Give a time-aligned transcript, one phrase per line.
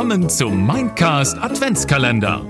[0.00, 2.42] willkommen zum Mindcast Adventskalender.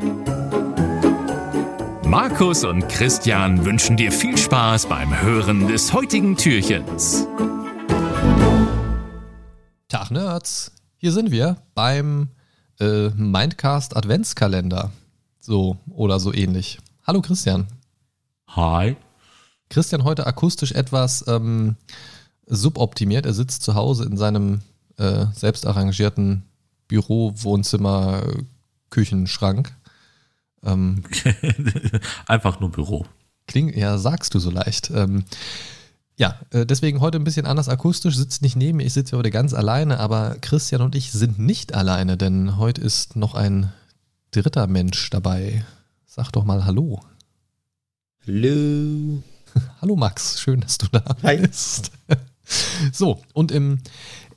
[2.05, 7.26] Markus und Christian wünschen dir viel Spaß beim Hören des heutigen Türchens.
[9.89, 12.29] Tag Nerds, hier sind wir beim
[12.79, 14.93] äh, Mindcast Adventskalender.
[15.41, 16.79] So oder so ähnlich.
[17.05, 17.67] Hallo Christian.
[18.46, 18.96] Hi.
[19.71, 21.75] Christian heute akustisch etwas ähm,
[22.46, 23.27] suboptimiert.
[23.27, 24.61] Er sitzt zu Hause in seinem
[24.98, 26.45] äh, selbst arrangierten
[26.90, 28.25] Büro, Wohnzimmer,
[28.90, 29.72] Küchenschrank.
[30.64, 31.04] Ähm,
[32.26, 33.06] Einfach nur Büro.
[33.46, 34.90] Klingt, ja, sagst du so leicht.
[34.90, 35.24] Ähm,
[36.16, 39.30] ja, äh, deswegen heute ein bisschen anders akustisch, sitzt nicht neben mir, ich sitze heute
[39.30, 43.72] ganz alleine, aber Christian und ich sind nicht alleine, denn heute ist noch ein
[44.32, 45.64] dritter Mensch dabei.
[46.06, 47.00] Sag doch mal Hallo.
[48.26, 49.22] Hallo.
[49.80, 51.36] Hallo Max, schön, dass du da Hi.
[51.38, 51.92] bist.
[52.92, 53.78] So, und im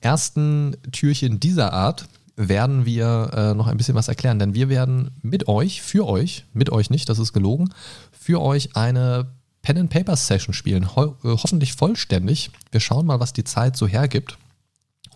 [0.01, 5.11] ersten Türchen dieser Art werden wir äh, noch ein bisschen was erklären, denn wir werden
[5.21, 7.69] mit euch, für euch, mit euch nicht, das ist gelogen,
[8.11, 9.27] für euch eine
[9.61, 12.51] Pen and Paper Session spielen, ho äh, hoffentlich vollständig.
[12.71, 14.37] Wir schauen mal, was die Zeit so hergibt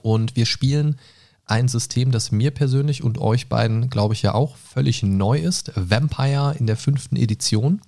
[0.02, 0.98] und wir spielen
[1.46, 5.72] ein System, das mir persönlich und euch beiden, glaube ich, ja auch völlig neu ist.
[5.76, 7.82] Vampire in der fünften Edition.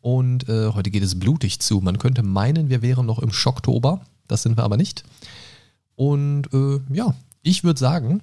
[0.00, 1.80] Und äh, heute geht es blutig zu.
[1.80, 4.00] Man könnte meinen, wir wären noch im Schocktober.
[4.28, 5.04] Das sind wir aber nicht.
[5.94, 8.22] Und äh, ja, ich würde sagen,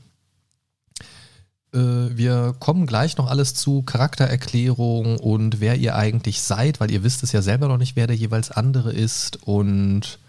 [1.71, 7.23] wir kommen gleich noch alles zu Charaktererklärung und wer ihr eigentlich seid, weil ihr wisst
[7.23, 9.43] es ja selber noch nicht, wer der jeweils andere ist.
[9.43, 10.19] Und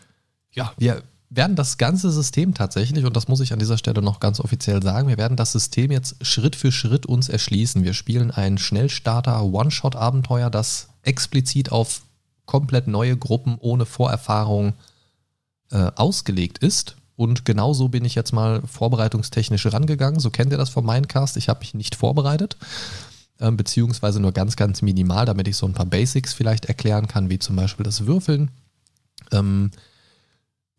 [0.52, 4.20] ja, wir werden das ganze System tatsächlich, und das muss ich an dieser Stelle noch
[4.20, 7.84] ganz offiziell sagen, wir werden das System jetzt Schritt für Schritt uns erschließen.
[7.84, 12.02] Wir spielen ein Schnellstarter One-Shot-Abenteuer, das explizit auf
[12.46, 14.74] komplett neue Gruppen ohne Vorerfahrung
[15.70, 16.96] äh, ausgelegt ist.
[17.18, 20.20] Und genauso bin ich jetzt mal vorbereitungstechnisch rangegangen.
[20.20, 21.36] So kennt ihr das vom Mindcast.
[21.36, 22.56] Ich habe mich nicht vorbereitet,
[23.40, 27.28] äh, beziehungsweise nur ganz, ganz minimal, damit ich so ein paar Basics vielleicht erklären kann,
[27.28, 28.52] wie zum Beispiel das Würfeln.
[29.32, 29.72] Ähm,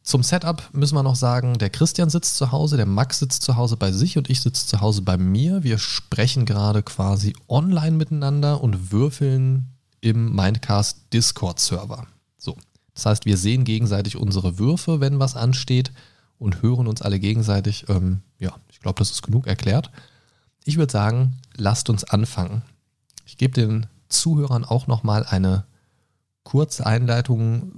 [0.02, 3.58] zum Setup müssen wir noch sagen, der Christian sitzt zu Hause, der Max sitzt zu
[3.58, 5.64] Hause bei sich und ich sitze zu Hause bei mir.
[5.64, 12.08] Wir sprechen gerade quasi online miteinander und würfeln im Mindcast Discord-Server.
[12.38, 12.56] So,
[12.94, 15.92] das heißt, wir sehen gegenseitig unsere Würfe, wenn was ansteht
[16.40, 17.86] und hören uns alle gegenseitig.
[17.90, 19.92] Ähm, ja, ich glaube, das ist genug erklärt.
[20.64, 22.64] Ich würde sagen, lasst uns anfangen.
[23.26, 25.66] Ich gebe den Zuhörern auch nochmal eine
[26.44, 27.74] kurze Einleitung,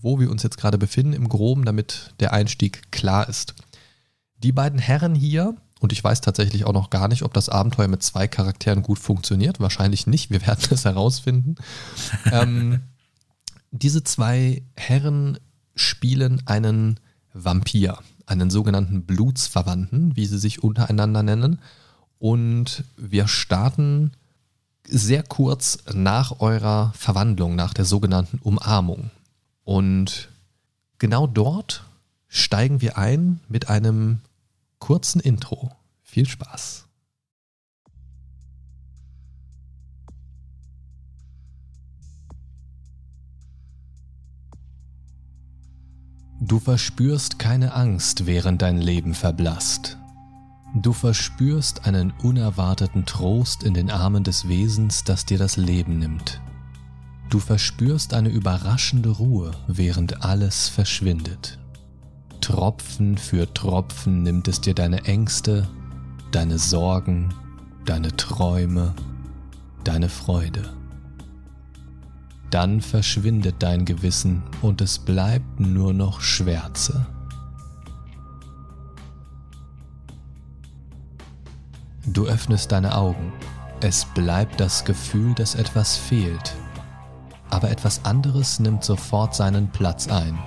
[0.00, 3.54] wo wir uns jetzt gerade befinden im Groben, damit der Einstieg klar ist.
[4.38, 7.88] Die beiden Herren hier, und ich weiß tatsächlich auch noch gar nicht, ob das Abenteuer
[7.88, 9.60] mit zwei Charakteren gut funktioniert.
[9.60, 11.56] Wahrscheinlich nicht, wir werden es herausfinden.
[12.32, 12.80] ähm,
[13.70, 15.38] diese zwei Herren
[15.74, 16.98] spielen einen
[17.44, 21.60] Vampir, einen sogenannten Blutsverwandten, wie sie sich untereinander nennen.
[22.18, 24.12] Und wir starten
[24.84, 29.10] sehr kurz nach eurer Verwandlung, nach der sogenannten Umarmung.
[29.64, 30.28] Und
[30.98, 31.84] genau dort
[32.28, 34.20] steigen wir ein mit einem
[34.78, 35.72] kurzen Intro.
[36.02, 36.87] Viel Spaß.
[46.40, 49.98] Du verspürst keine Angst, während dein Leben verblasst.
[50.72, 56.40] Du verspürst einen unerwarteten Trost in den Armen des Wesens, das dir das Leben nimmt.
[57.28, 61.58] Du verspürst eine überraschende Ruhe, während alles verschwindet.
[62.40, 65.68] Tropfen für Tropfen nimmt es dir deine Ängste,
[66.30, 67.34] deine Sorgen,
[67.84, 68.94] deine Träume,
[69.82, 70.77] deine Freude.
[72.50, 77.06] Dann verschwindet dein Gewissen und es bleibt nur noch Schwärze.
[82.06, 83.32] Du öffnest deine Augen.
[83.80, 86.54] Es bleibt das Gefühl, dass etwas fehlt.
[87.50, 90.38] Aber etwas anderes nimmt sofort seinen Platz ein.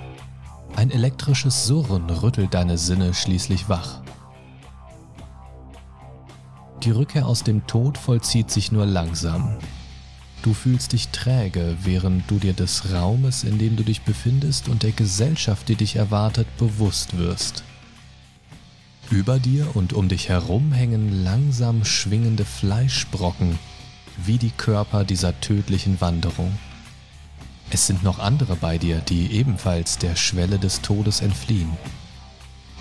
[0.74, 4.00] Ein elektrisches Surren rüttelt deine Sinne schließlich wach.
[6.82, 9.56] Die Rückkehr aus dem Tod vollzieht sich nur langsam.
[10.42, 14.82] Du fühlst dich träge, während du dir des Raumes, in dem du dich befindest und
[14.82, 17.62] der Gesellschaft, die dich erwartet, bewusst wirst.
[19.08, 23.56] Über dir und um dich herum hängen langsam schwingende Fleischbrocken,
[24.24, 26.52] wie die Körper dieser tödlichen Wanderung.
[27.70, 31.70] Es sind noch andere bei dir, die ebenfalls der Schwelle des Todes entfliehen.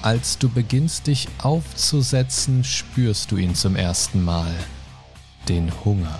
[0.01, 4.51] Als du beginnst dich aufzusetzen, spürst du ihn zum ersten Mal,
[5.47, 6.19] den Hunger.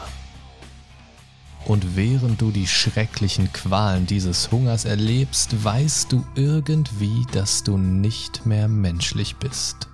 [1.65, 8.45] Und während du die schrecklichen Qualen dieses Hungers erlebst, weißt du irgendwie, dass du nicht
[8.45, 9.87] mehr menschlich bist.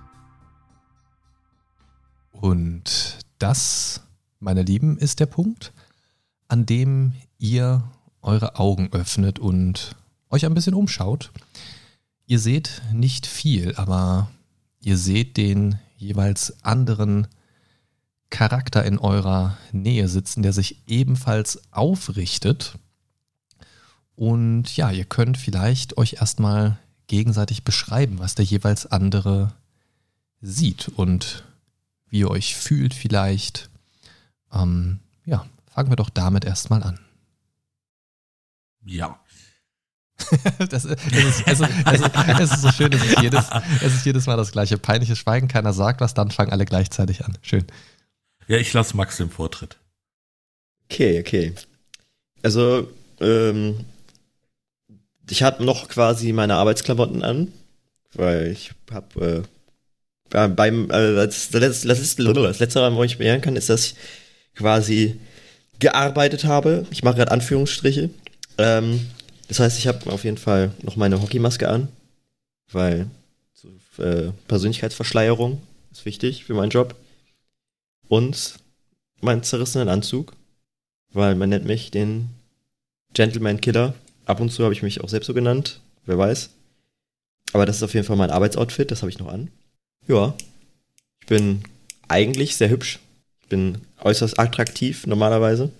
[2.32, 4.00] Und das,
[4.40, 5.72] meine Lieben, ist der Punkt,
[6.48, 7.84] an dem ihr
[8.22, 9.94] eure Augen öffnet und
[10.30, 11.30] euch ein bisschen umschaut.
[12.26, 14.30] Ihr seht nicht viel, aber
[14.80, 17.28] ihr seht den jeweils anderen
[18.30, 22.74] Charakter in eurer Nähe sitzen, der sich ebenfalls aufrichtet.
[24.16, 29.54] Und ja, ihr könnt vielleicht euch erstmal gegenseitig beschreiben, was der jeweils andere
[30.40, 31.44] sieht und
[32.08, 33.70] wie ihr euch fühlt vielleicht.
[34.52, 36.98] Ähm, ja, fangen wir doch damit erstmal an.
[38.84, 39.18] Ja.
[40.70, 43.46] das, ist, es, ist, es, ist, es, ist, so schön, es ist, jedes,
[43.80, 44.76] es ist jedes Mal das gleiche.
[44.76, 47.38] Peinliches Schweigen, keiner sagt was, dann fangen alle gleichzeitig an.
[47.42, 47.64] Schön.
[48.48, 49.76] Ja, ich lasse Max den Vortritt.
[50.90, 51.52] Okay, okay.
[52.42, 52.88] Also,
[53.20, 53.84] ähm,
[55.30, 57.52] ich habe noch quasi meine Arbeitsklamotten an,
[58.14, 59.44] weil ich habe
[60.30, 63.94] äh, beim äh, das, das, das, das letzte, wo ich beehren kann, ist, dass ich
[64.54, 65.20] quasi
[65.78, 66.86] gearbeitet habe.
[66.90, 68.08] Ich mache gerade Anführungsstriche.
[68.56, 69.06] Ähm,
[69.48, 71.88] das heißt, ich habe auf jeden Fall noch meine Hockeymaske an,
[72.72, 73.10] weil
[73.98, 75.60] äh, Persönlichkeitsverschleierung
[75.92, 76.94] ist wichtig für meinen Job.
[78.08, 78.58] Und
[79.20, 80.34] meinen zerrissenen Anzug,
[81.12, 82.30] weil man nennt mich den
[83.12, 83.94] Gentleman Killer.
[84.24, 86.50] Ab und zu habe ich mich auch selbst so genannt, wer weiß.
[87.52, 89.50] Aber das ist auf jeden Fall mein Arbeitsoutfit, das habe ich noch an.
[90.06, 90.34] Ja,
[91.20, 91.62] ich bin
[92.08, 92.98] eigentlich sehr hübsch.
[93.40, 95.70] Ich bin äußerst attraktiv normalerweise.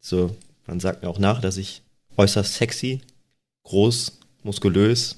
[0.00, 0.34] So,
[0.66, 1.82] man sagt mir auch nach, dass ich
[2.16, 3.00] äußerst sexy,
[3.64, 5.16] groß, muskulös,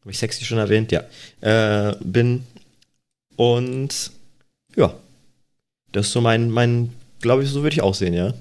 [0.00, 1.04] habe ich sexy schon erwähnt, ja,
[1.40, 2.46] äh, bin.
[3.36, 4.10] Und
[4.76, 4.94] ja,
[5.94, 8.34] das ist so mein, mein glaube ich, so würde ich aussehen, ja.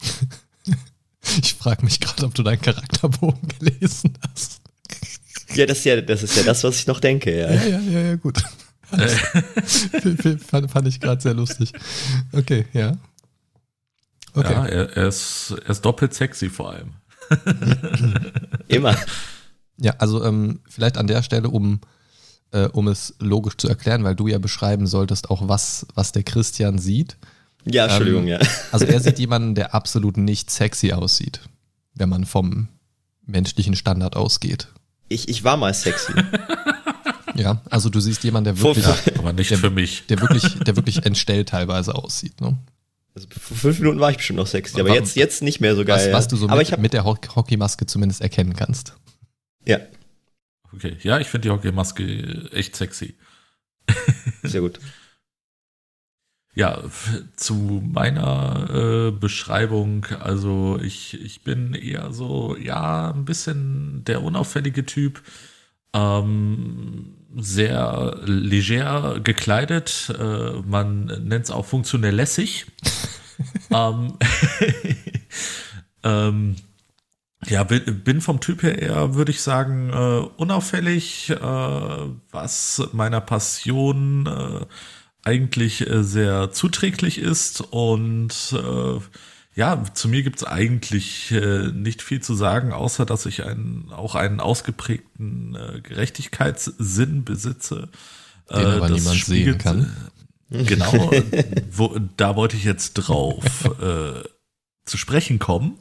[1.42, 4.62] Ich frage mich gerade, ob du deinen Charakterbogen gelesen hast.
[5.54, 7.50] Ja, das ist ja, das ist ja das, was ich noch denke, ja.
[7.52, 8.42] Ja, ja, ja, ja gut.
[10.50, 11.72] fand, fand, ich gerade sehr lustig.
[12.32, 12.96] Okay, ja.
[14.32, 14.52] Okay.
[14.52, 16.94] Ja, er, er, ist, er ist doppelt sexy vor allem.
[18.68, 18.96] Immer.
[19.76, 21.80] Ja, also ähm, vielleicht an der Stelle, um,
[22.52, 26.22] äh, um es logisch zu erklären, weil du ja beschreiben solltest, auch was, was der
[26.22, 27.16] Christian sieht.
[27.64, 28.38] Ja, Entschuldigung, ähm, ja.
[28.72, 31.40] Also er sieht jemanden, der absolut nicht sexy aussieht,
[31.94, 32.68] wenn man vom
[33.26, 34.68] menschlichen Standard ausgeht.
[35.08, 36.12] Ich, ich war mal sexy.
[37.36, 38.86] Ja, also du siehst jemanden, der wirklich,
[39.18, 42.38] aber nicht der, für mich, der wirklich, der wirklich entstellt teilweise aussieht.
[42.40, 42.58] Ne?
[43.14, 45.84] Also vor fünf Minuten war ich bestimmt noch sexy, aber jetzt, jetzt nicht mehr so
[45.84, 46.12] geil.
[46.12, 48.94] Was, was du so aber mit, mit der Hockeymaske zumindest erkennen kannst.
[49.64, 49.78] Ja.
[50.74, 53.16] Okay, ja, ich finde die Hockeymaske echt sexy.
[54.42, 54.78] Sehr gut.
[56.54, 56.82] Ja,
[57.36, 64.84] zu meiner äh, Beschreibung, also ich, ich bin eher so, ja, ein bisschen der unauffällige
[64.84, 65.22] Typ,
[65.94, 72.66] ähm, sehr leger gekleidet, äh, man nennt es auch funktionell lässig.
[73.70, 74.18] ähm,
[76.02, 76.56] ähm,
[77.46, 84.26] ja, bin vom Typ her eher, würde ich sagen, äh, unauffällig, äh, was meiner Passion
[84.26, 84.66] äh,
[85.22, 89.00] eigentlich äh, sehr zuträglich ist und äh,
[89.56, 93.90] ja, zu mir gibt es eigentlich äh, nicht viel zu sagen, außer dass ich einen,
[93.90, 97.88] auch einen ausgeprägten Gerechtigkeitssinn besitze.
[98.48, 99.94] Den aber niemand sehen kann.
[100.50, 101.10] Genau,
[101.70, 103.44] wo, da wollte ich jetzt drauf
[104.90, 105.78] zu sprechen kommen,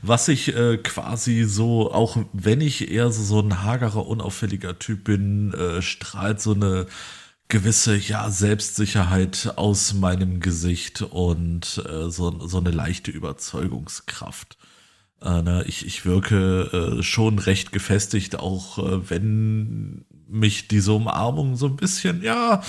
[0.00, 5.04] was ich äh, quasi so, auch wenn ich eher so, so ein hagerer, unauffälliger Typ
[5.04, 6.86] bin, äh, strahlt so eine
[7.48, 14.56] gewisse ja Selbstsicherheit aus meinem Gesicht und äh, so, so eine leichte Überzeugungskraft.
[15.20, 21.56] Äh, ne, ich, ich wirke äh, schon recht gefestigt, auch äh, wenn mich diese Umarmung
[21.56, 22.62] so ein bisschen ja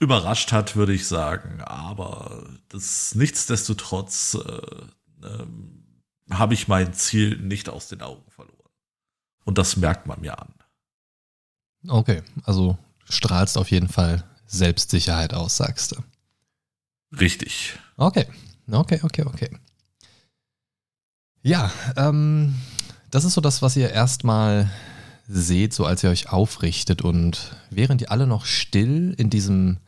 [0.00, 1.60] überrascht hat, würde ich sagen.
[1.60, 4.86] Aber das nichtsdestotrotz äh,
[5.24, 5.84] ähm,
[6.30, 8.56] habe ich mein Ziel nicht aus den Augen verloren.
[9.44, 10.54] Und das merkt man mir an.
[11.88, 16.02] Okay, also strahlst auf jeden Fall Selbstsicherheit aus, sagst du.
[17.18, 17.78] Richtig.
[17.96, 18.26] Okay,
[18.70, 19.50] okay, okay, okay.
[21.42, 22.54] Ja, ähm,
[23.10, 24.70] das ist so das, was ihr erstmal
[25.26, 29.78] seht, so als ihr euch aufrichtet und während ihr alle noch still in diesem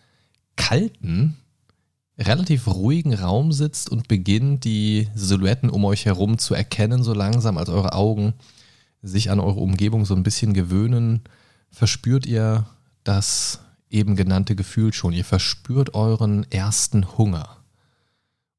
[0.56, 1.36] kalten,
[2.18, 7.58] relativ ruhigen Raum sitzt und beginnt, die Silhouetten um euch herum zu erkennen, so langsam,
[7.58, 8.34] als eure Augen
[9.02, 11.22] sich an eure Umgebung so ein bisschen gewöhnen,
[11.70, 12.66] verspürt ihr
[13.02, 15.12] das eben genannte Gefühl schon.
[15.12, 17.58] Ihr verspürt euren ersten Hunger.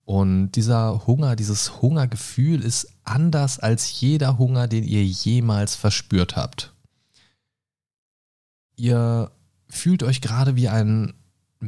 [0.03, 6.73] Und dieser Hunger, dieses Hungergefühl ist anders als jeder Hunger, den ihr jemals verspürt habt.
[8.75, 9.31] Ihr
[9.67, 11.13] fühlt euch gerade wie ein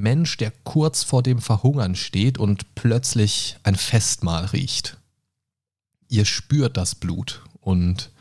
[0.01, 4.97] Mensch, der kurz vor dem Verhungern steht und plötzlich ein Festmahl riecht.
[6.07, 8.11] Ihr spürt das Blut und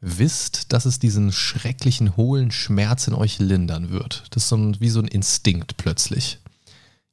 [0.00, 4.24] wisst, dass es diesen schrecklichen, hohlen Schmerz in euch lindern wird.
[4.30, 6.38] Das ist so ein, wie so ein Instinkt plötzlich.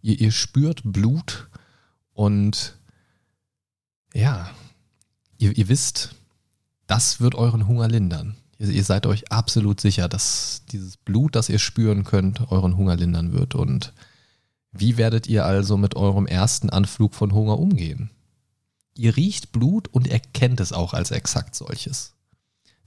[0.02, 1.50] Ihr, ihr spürt Blut
[2.14, 2.78] und
[4.14, 4.50] ja,
[5.38, 6.16] ihr, ihr wisst,
[6.88, 8.38] das wird euren Hunger lindern.
[8.60, 12.96] Ihr, ihr seid euch absolut sicher, dass dieses Blut, das ihr spüren könnt, euren Hunger
[12.96, 13.56] lindern wird.
[13.56, 13.94] Und
[14.72, 18.10] wie werdet ihr also mit eurem ersten Anflug von Hunger umgehen?
[18.96, 22.14] Ihr riecht Blut und erkennt es auch als exakt solches.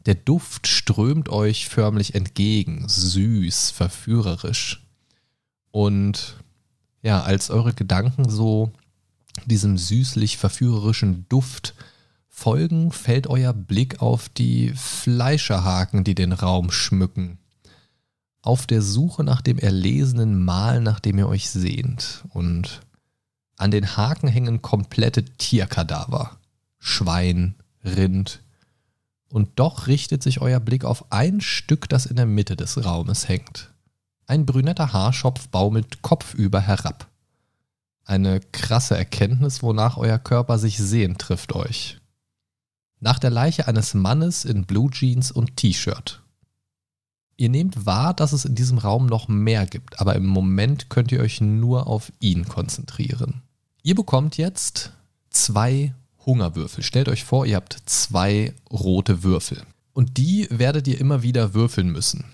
[0.07, 4.87] Der Duft strömt euch förmlich entgegen, süß, verführerisch.
[5.71, 6.37] Und
[7.03, 8.73] ja, als eure Gedanken so
[9.47, 11.75] diesem süßlich verführerischen Duft
[12.41, 17.39] folgen, fällt euer Blick auf die Fleischerhaken, die den Raum schmücken.
[18.41, 22.25] Auf der Suche nach dem erlesenen Mal, nach dem ihr euch sehnt.
[22.31, 22.81] Und
[23.59, 26.39] an den Haken hängen komplette Tierkadaver.
[26.79, 28.41] Schwein, Rind.
[29.29, 33.29] Und doch richtet sich euer Blick auf ein Stück, das in der Mitte des Raumes
[33.29, 33.71] hängt.
[34.27, 37.07] Ein brünetter Haarschopf baumelt kopfüber herab.
[38.07, 42.00] Eine krasse Erkenntnis, wonach euer Körper sich sehnt, trifft euch.
[43.01, 46.23] Nach der Leiche eines Mannes in Blue Jeans und T-Shirt.
[47.39, 51.11] Ihr nehmt wahr, dass es in diesem Raum noch mehr gibt, aber im Moment könnt
[51.11, 53.41] ihr euch nur auf ihn konzentrieren.
[53.83, 54.93] Ihr bekommt jetzt
[55.31, 55.95] zwei
[56.27, 56.85] Hungerwürfel.
[56.85, 59.63] Stellt euch vor, ihr habt zwei rote Würfel.
[59.95, 62.27] Und die werdet ihr immer wieder würfeln müssen.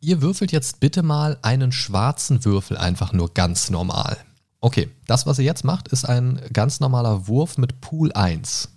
[0.00, 4.16] Ihr würfelt jetzt bitte mal einen schwarzen Würfel einfach nur ganz normal.
[4.60, 8.68] Okay, das, was ihr jetzt macht, ist ein ganz normaler Wurf mit Pool 1.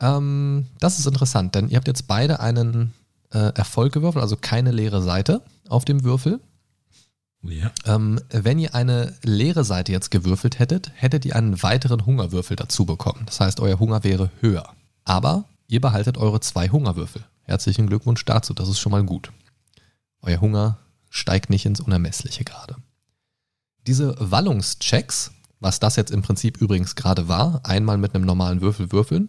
[0.00, 2.92] Ähm, das ist interessant, denn ihr habt jetzt beide einen
[3.32, 6.40] äh, Erfolg gewürfelt, also keine leere Seite auf dem Würfel.
[7.42, 7.70] Ja.
[7.84, 12.84] Ähm, wenn ihr eine leere Seite jetzt gewürfelt hättet, hättet ihr einen weiteren Hungerwürfel dazu
[12.86, 13.22] bekommen.
[13.26, 14.74] Das heißt, euer Hunger wäre höher.
[15.04, 17.24] Aber ihr behaltet eure zwei Hungerwürfel.
[17.42, 19.30] Herzlichen Glückwunsch dazu, das ist schon mal gut.
[20.22, 20.78] Euer Hunger
[21.10, 22.76] steigt nicht ins Unermessliche gerade.
[23.86, 28.90] Diese Wallungschecks, was das jetzt im Prinzip übrigens gerade war, einmal mit einem normalen Würfel
[28.90, 29.28] würfeln,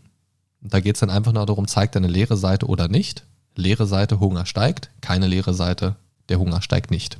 [0.69, 3.25] da geht es dann einfach nur darum, zeigt er eine leere Seite oder nicht.
[3.55, 4.91] Leere Seite, Hunger steigt.
[5.01, 5.95] Keine leere Seite,
[6.29, 7.19] der Hunger steigt nicht.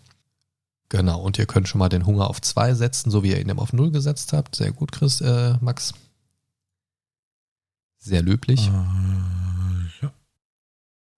[0.90, 3.50] Genau, und ihr könnt schon mal den Hunger auf 2 setzen, so wie ihr ihn
[3.50, 4.56] eben auf 0 gesetzt habt.
[4.56, 5.94] Sehr gut, Chris, äh, Max.
[7.98, 8.68] Sehr löblich.
[8.68, 10.14] Äh, ja.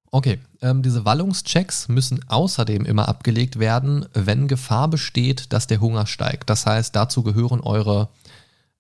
[0.10, 6.08] Okay, ähm, diese Wallungschecks müssen außerdem immer abgelegt werden, wenn Gefahr besteht, dass der Hunger
[6.08, 6.50] steigt.
[6.50, 8.10] Das heißt, dazu gehören eure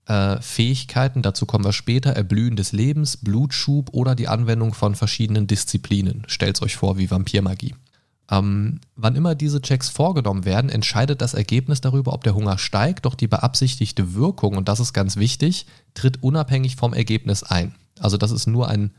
[0.09, 5.45] äh, Fähigkeiten, dazu kommen wir später, Erblühen des Lebens, Blutschub oder die Anwendung von verschiedenen
[5.45, 6.23] Disziplinen.
[6.27, 7.75] Stellt euch vor wie Vampirmagie.
[8.31, 13.05] Ähm, wann immer diese Checks vorgenommen werden, entscheidet das Ergebnis darüber, ob der Hunger steigt,
[13.05, 17.75] doch die beabsichtigte Wirkung, und das ist ganz wichtig, tritt unabhängig vom Ergebnis ein.
[17.99, 18.91] Also das ist nur ein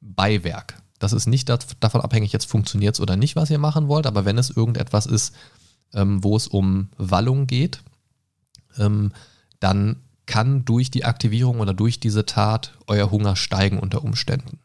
[0.00, 0.82] Beiwerk.
[0.98, 4.24] Das ist nicht davon abhängig, jetzt funktioniert es oder nicht, was ihr machen wollt, aber
[4.24, 5.34] wenn es irgendetwas ist,
[5.92, 7.82] ähm, wo es um Wallung geht,
[8.78, 9.12] ähm,
[9.60, 14.58] dann kann durch die Aktivierung oder durch diese Tat euer Hunger steigen unter Umständen.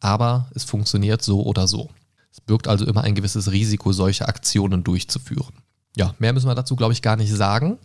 [0.00, 1.90] Aber es funktioniert so oder so.
[2.30, 5.54] Es birgt also immer ein gewisses Risiko, solche Aktionen durchzuführen.
[5.96, 7.78] Ja, mehr müssen wir dazu, glaube ich, gar nicht sagen.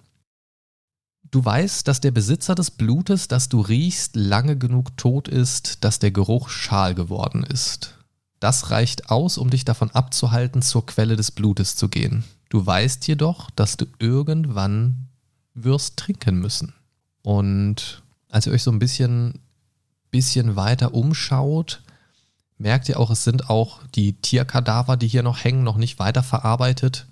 [1.32, 5.98] Du weißt, dass der Besitzer des Blutes, das du riechst, lange genug tot ist, dass
[5.98, 7.98] der Geruch schal geworden ist.
[8.40, 12.24] Das reicht aus, um dich davon abzuhalten, zur Quelle des Blutes zu gehen.
[12.50, 15.08] Du weißt jedoch, dass du irgendwann
[15.56, 16.76] wirst trinken müssen.
[17.24, 19.39] Und als ihr euch so ein bisschen,
[20.12, 21.82] bisschen weiter umschaut,
[22.58, 27.08] merkt ihr auch, es sind auch die Tierkadaver, die hier noch hängen, noch nicht weiterverarbeitet.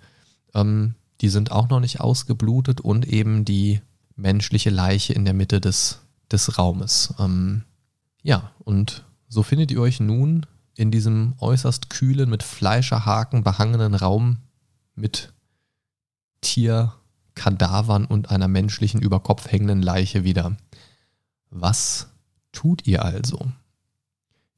[0.53, 3.81] Ähm, die sind auch noch nicht ausgeblutet und eben die
[4.15, 5.99] menschliche Leiche in der Mitte des,
[6.31, 7.13] des Raumes.
[7.19, 7.63] Ähm,
[8.23, 14.37] ja, und so findet ihr euch nun in diesem äußerst kühlen, mit Fleischerhaken behangenen Raum
[14.95, 15.33] mit
[16.41, 16.93] Tier,
[17.35, 20.57] Kadavern und einer menschlichen über Kopf hängenden Leiche wieder.
[21.49, 22.07] Was
[22.51, 23.51] tut ihr also?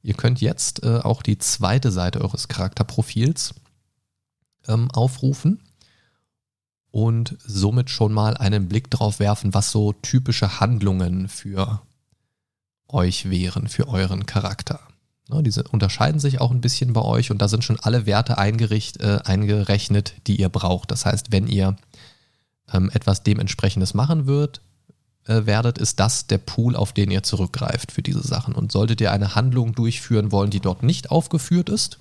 [0.02, 3.54] Ihr könnt jetzt äh, auch die zweite Seite eures Charakterprofils
[4.68, 5.62] ähm, aufrufen
[6.90, 11.82] und somit schon mal einen Blick drauf werfen, was so typische Handlungen für
[12.88, 14.80] euch wären, für euren Charakter.
[15.30, 18.34] Ja, diese unterscheiden sich auch ein bisschen bei euch und da sind schon alle Werte
[18.34, 20.90] äh, eingerechnet, die ihr braucht.
[20.90, 21.76] Das heißt, wenn ihr
[22.72, 24.60] ähm, etwas dementsprechendes machen wird,
[25.26, 28.54] äh, werdet, ist das der Pool, auf den ihr zurückgreift für diese Sachen.
[28.54, 31.98] Und solltet ihr eine Handlung durchführen wollen, die dort nicht aufgeführt ist,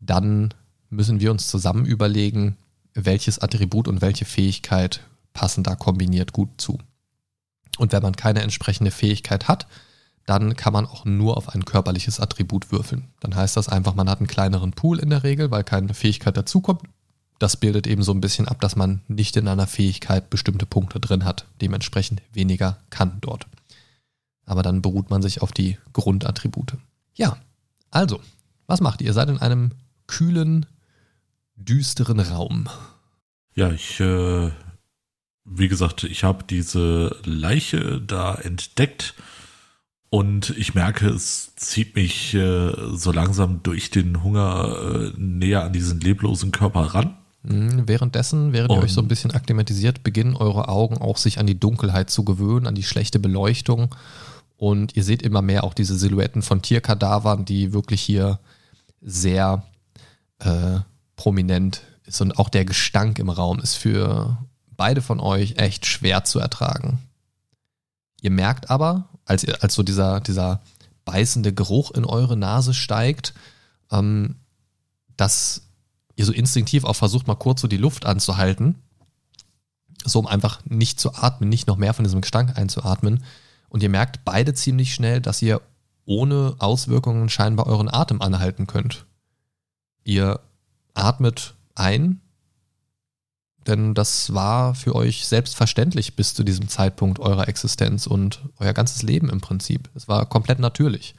[0.00, 0.54] dann
[0.90, 2.56] müssen wir uns zusammen überlegen,
[2.94, 5.00] welches Attribut und welche Fähigkeit
[5.32, 6.78] passen da kombiniert gut zu.
[7.78, 9.66] Und wenn man keine entsprechende Fähigkeit hat,
[10.26, 13.08] dann kann man auch nur auf ein körperliches Attribut würfeln.
[13.20, 16.36] Dann heißt das einfach, man hat einen kleineren Pool in der Regel, weil keine Fähigkeit
[16.36, 16.82] dazukommt.
[17.38, 21.00] Das bildet eben so ein bisschen ab, dass man nicht in einer Fähigkeit bestimmte Punkte
[21.00, 23.46] drin hat, dementsprechend weniger kann dort.
[24.46, 26.76] Aber dann beruht man sich auf die Grundattribute.
[27.14, 27.38] Ja,
[27.90, 28.20] also,
[28.66, 29.08] was macht ihr?
[29.08, 29.72] Ihr seid in einem
[30.06, 30.66] kühlen,
[31.56, 32.68] düsteren Raum.
[33.54, 34.50] Ja, ich, äh,
[35.44, 39.14] wie gesagt, ich habe diese Leiche da entdeckt
[40.10, 45.72] und ich merke, es zieht mich äh, so langsam durch den Hunger äh, näher an
[45.72, 47.16] diesen leblosen Körper ran.
[47.44, 51.46] Mhm, währenddessen, während ihr euch so ein bisschen akklimatisiert, beginnen eure Augen auch sich an
[51.46, 53.94] die Dunkelheit zu gewöhnen, an die schlechte Beleuchtung.
[54.56, 58.38] Und ihr seht immer mehr auch diese Silhouetten von Tierkadavern, die wirklich hier
[59.02, 59.64] sehr
[60.38, 60.80] äh,
[61.16, 62.22] prominent ist.
[62.22, 64.38] Und auch der Gestank im Raum ist für
[64.76, 67.00] beide von euch echt schwer zu ertragen.
[68.22, 70.62] Ihr merkt aber, als, ihr, als so dieser, dieser
[71.04, 73.34] beißende Geruch in eure Nase steigt,
[73.90, 74.36] ähm,
[75.18, 75.63] dass
[76.16, 78.76] ihr so instinktiv auch versucht, mal kurz so die Luft anzuhalten,
[80.04, 83.24] so um einfach nicht zu atmen, nicht noch mehr von diesem Gestank einzuatmen.
[83.68, 85.60] Und ihr merkt beide ziemlich schnell, dass ihr
[86.04, 89.06] ohne Auswirkungen scheinbar euren Atem anhalten könnt.
[90.04, 90.40] Ihr
[90.92, 92.20] atmet ein,
[93.66, 99.02] denn das war für euch selbstverständlich bis zu diesem Zeitpunkt eurer Existenz und euer ganzes
[99.02, 99.88] Leben im Prinzip.
[99.94, 101.14] Es war komplett natürlich.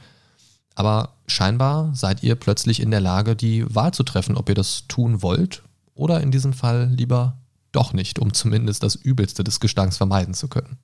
[0.75, 4.87] Aber scheinbar seid ihr plötzlich in der Lage, die Wahl zu treffen, ob ihr das
[4.87, 5.63] tun wollt
[5.95, 7.37] oder in diesem Fall lieber
[7.71, 10.77] doch nicht, um zumindest das Übelste des Gestanks vermeiden zu können.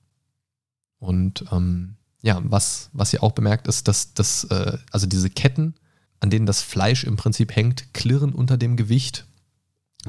[0.98, 5.74] Und ähm, ja, was, was ihr auch bemerkt, ist, dass das, äh, also diese Ketten,
[6.20, 9.26] an denen das Fleisch im Prinzip hängt, klirren unter dem Gewicht.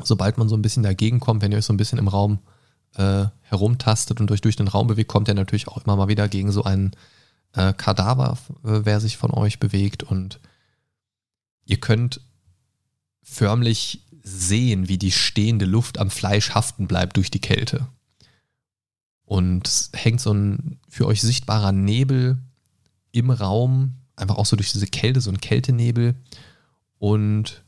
[0.03, 2.39] Sobald man so ein bisschen dagegen kommt, wenn ihr euch so ein bisschen im Raum
[2.95, 6.27] äh, herumtastet und euch durch den Raum bewegt, kommt ihr natürlich auch immer mal wieder
[6.27, 6.91] gegen so einen
[7.53, 10.39] äh, Kadaver, äh, wer sich von euch bewegt und
[11.65, 12.21] ihr könnt
[13.21, 17.87] förmlich sehen, wie die stehende Luft am Fleisch haften bleibt durch die Kälte.
[19.25, 22.37] Und es hängt so ein für euch sichtbarer Nebel
[23.11, 26.15] im Raum, einfach auch so durch diese Kälte, so ein Kältenebel.
[26.99, 27.63] Und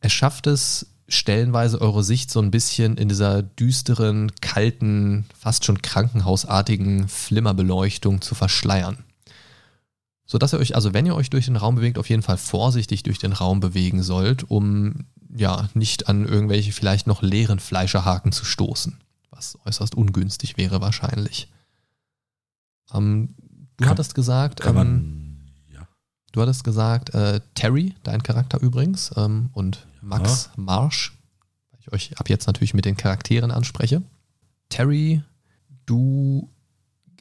[0.00, 5.82] er schafft es, stellenweise eure Sicht so ein bisschen in dieser düsteren, kalten, fast schon
[5.82, 9.04] krankenhausartigen Flimmerbeleuchtung zu verschleiern.
[10.26, 13.04] Sodass ihr euch, also wenn ihr euch durch den Raum bewegt, auf jeden Fall vorsichtig
[13.04, 18.44] durch den Raum bewegen sollt, um ja nicht an irgendwelche vielleicht noch leeren Fleischerhaken zu
[18.44, 18.98] stoßen.
[19.30, 21.48] Was äußerst ungünstig wäre wahrscheinlich.
[22.92, 23.34] Ähm,
[23.76, 25.36] du kann, hattest gesagt, kann man, ähm,
[25.72, 25.86] ja.
[26.32, 30.62] du hattest gesagt, äh, Terry, dein Charakter übrigens, ähm, und Max ja.
[30.62, 31.18] Marsch,
[31.70, 34.02] weil ich euch ab jetzt natürlich mit den Charakteren anspreche.
[34.68, 35.22] Terry,
[35.84, 36.48] du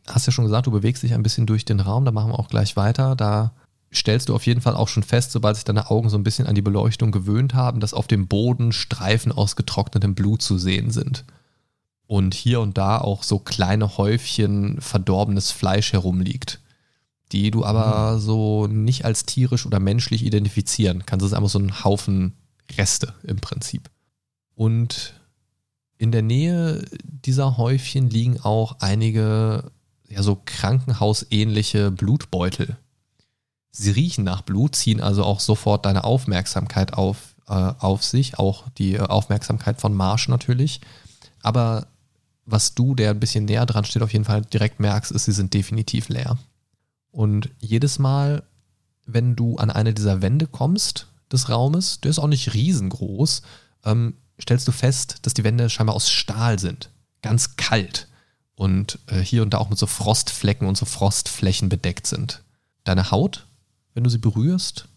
[0.08, 2.39] hast ja schon gesagt, du bewegst dich ein bisschen durch den Raum, da machen wir
[2.39, 3.15] auch gleich weiter.
[3.15, 3.54] Da
[3.93, 6.48] stellst du auf jeden Fall auch schon fest, sobald sich deine Augen so ein bisschen
[6.48, 10.91] an die Beleuchtung gewöhnt haben, dass auf dem Boden Streifen aus getrocknetem Blut zu sehen
[10.91, 11.26] sind.
[12.08, 16.60] Und hier und da auch so kleine Häufchen verdorbenes Fleisch herumliegt,
[17.32, 18.19] die du aber mhm.
[18.19, 21.26] so nicht als tierisch oder menschlich identifizieren kannst.
[21.26, 22.34] Es ist einfach so ein Haufen
[22.78, 23.89] Reste im Prinzip.
[24.56, 25.13] Und
[25.97, 29.71] in der Nähe dieser Häufchen liegen auch einige
[30.08, 32.78] ja so krankenhausähnliche Blutbeutel.
[33.71, 38.69] Sie riechen nach Blut, ziehen also auch sofort deine Aufmerksamkeit auf, äh, auf sich, auch
[38.78, 40.82] die Aufmerksamkeit von Marsch natürlich.
[41.41, 41.88] Aber
[42.45, 45.32] was du, der ein bisschen näher dran steht, auf jeden Fall direkt merkst, ist, sie
[45.32, 46.38] sind definitiv leer.
[47.12, 48.43] Und jedes Mal,
[49.06, 53.41] wenn du an eine dieser Wände kommst, des Raumes, der ist auch nicht riesengroß,
[53.85, 56.89] ähm, stellst du fest, dass die Wände scheinbar aus Stahl sind.
[57.21, 58.07] Ganz kalt.
[58.55, 62.43] Und äh, hier und da auch mit so Frostflecken und so Frostflächen bedeckt sind.
[62.83, 63.47] Deine Haut,
[63.93, 64.88] wenn du sie berührst,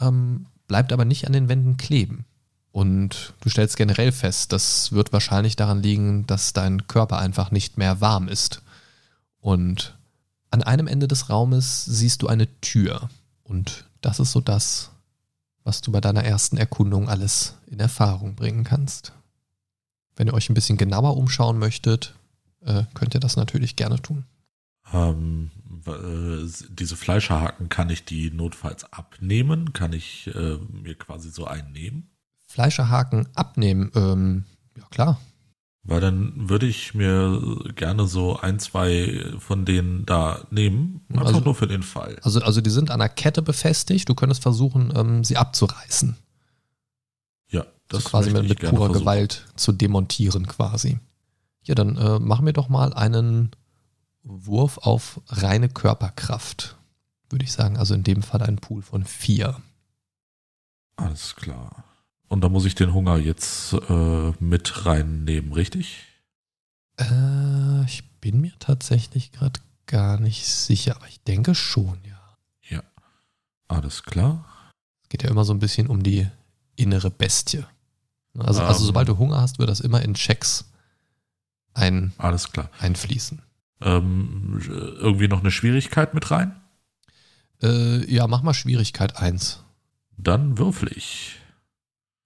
[0.00, 2.24] ähm, bleibt aber nicht an den Wänden kleben.
[2.72, 7.78] Und du stellst generell fest, das wird wahrscheinlich daran liegen, dass dein Körper einfach nicht
[7.78, 8.62] mehr warm ist.
[9.40, 9.96] Und
[10.50, 13.08] an einem Ende des Raumes siehst du eine Tür.
[13.42, 14.90] Und das ist so das,
[15.64, 19.12] was du bei deiner ersten Erkundung alles in Erfahrung bringen kannst.
[20.16, 22.14] Wenn ihr euch ein bisschen genauer umschauen möchtet,
[22.62, 24.24] äh, könnt ihr das natürlich gerne tun.
[24.92, 25.50] Ähm,
[25.86, 29.72] äh, diese Fleischerhaken, kann ich die notfalls abnehmen?
[29.72, 32.10] Kann ich äh, mir quasi so einen nehmen?
[32.46, 34.44] Fleischerhaken abnehmen, ähm,
[34.76, 35.20] ja klar.
[35.82, 37.40] Weil dann würde ich mir
[37.74, 41.00] gerne so ein, zwei von denen da nehmen.
[41.08, 42.18] Einfach also, nur für den Fall.
[42.22, 44.08] Also, also die sind an der Kette befestigt.
[44.08, 46.16] Du könntest versuchen, ähm, sie abzureißen.
[47.48, 48.92] Ja, das so quasi mit, mit purer versuchen.
[48.92, 50.98] Gewalt zu demontieren quasi.
[51.64, 53.50] Ja, dann äh, machen wir doch mal einen
[54.22, 56.76] Wurf auf reine Körperkraft,
[57.30, 57.78] würde ich sagen.
[57.78, 59.56] Also in dem Fall ein Pool von vier.
[60.96, 61.84] Alles klar.
[62.30, 66.04] Und da muss ich den Hunger jetzt äh, mit reinnehmen, richtig?
[66.96, 72.20] Äh, ich bin mir tatsächlich gerade gar nicht sicher, aber ich denke schon, ja.
[72.68, 72.82] Ja.
[73.66, 74.44] Alles klar.
[75.02, 76.28] Es geht ja immer so ein bisschen um die
[76.76, 77.64] innere Bestie.
[78.38, 78.68] Also, Ähm.
[78.68, 80.70] also sobald du Hunger hast, wird das immer in Checks
[81.74, 82.70] ein, Alles klar.
[82.78, 83.42] einfließen.
[83.80, 86.54] Ähm, irgendwie noch eine Schwierigkeit mit rein?
[87.60, 89.64] Äh, ja, mach mal Schwierigkeit 1.
[90.16, 91.39] Dann würfel ich.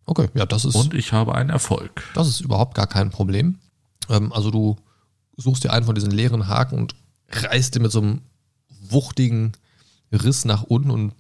[0.06, 2.02] Okay, ja, das ist, Und ich habe einen Erfolg.
[2.14, 3.58] das ist überhaupt gar kein Problem.
[4.08, 4.76] Ähm, also du
[5.36, 6.94] suchst dir einen von diesen leeren Haken und
[7.30, 8.20] reißt dir mit so einem
[8.68, 9.52] wuchtigen
[10.12, 11.14] Riss nach unten und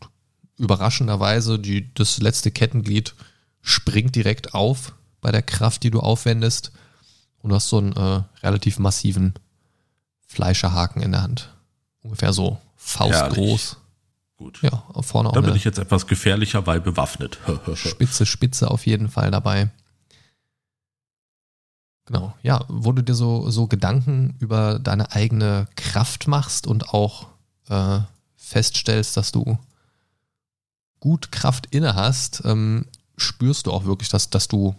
[0.58, 3.14] überraschenderweise die, das letzte Kettenglied
[3.60, 6.70] springt direkt auf bei der Kraft, die du aufwendest.
[7.38, 9.34] Und du hast so einen äh, relativ massiven
[10.26, 11.50] Fleischerhaken in der Hand.
[12.02, 13.78] Ungefähr so faustgroß.
[14.44, 14.60] Gut.
[14.60, 17.38] Ja, vorne auch Da bin ich jetzt etwas gefährlicher, weil bewaffnet.
[17.74, 19.70] spitze Spitze auf jeden Fall dabei.
[22.04, 27.28] Genau, ja, wo du dir so, so Gedanken über deine eigene Kraft machst und auch
[27.70, 28.00] äh,
[28.36, 29.58] feststellst, dass du
[31.00, 32.84] gut Kraft inne hast, ähm,
[33.16, 34.74] spürst du auch wirklich, dass, dass du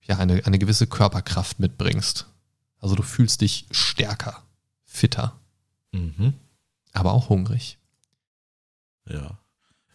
[0.00, 2.24] ja eine, eine gewisse Körperkraft mitbringst.
[2.80, 4.42] Also du fühlst dich stärker,
[4.86, 5.38] fitter,
[5.92, 6.32] mhm.
[6.94, 7.77] aber auch hungrig.
[9.10, 9.38] Ja.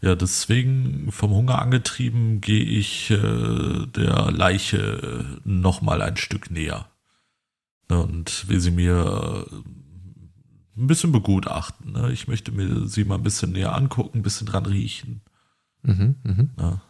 [0.02, 6.89] Ja, deswegen vom Hunger angetrieben gehe ich äh, der Leiche noch mal ein Stück näher.
[7.89, 9.56] Ne, Und will sie mir äh,
[10.78, 11.93] ein bisschen begutachten.
[11.93, 12.12] Ne?
[12.12, 15.21] Ich möchte mir sie mal ein bisschen näher angucken, ein bisschen dran riechen.
[15.84, 16.49] Mhm, mhm.
[16.58, 16.82] Ne?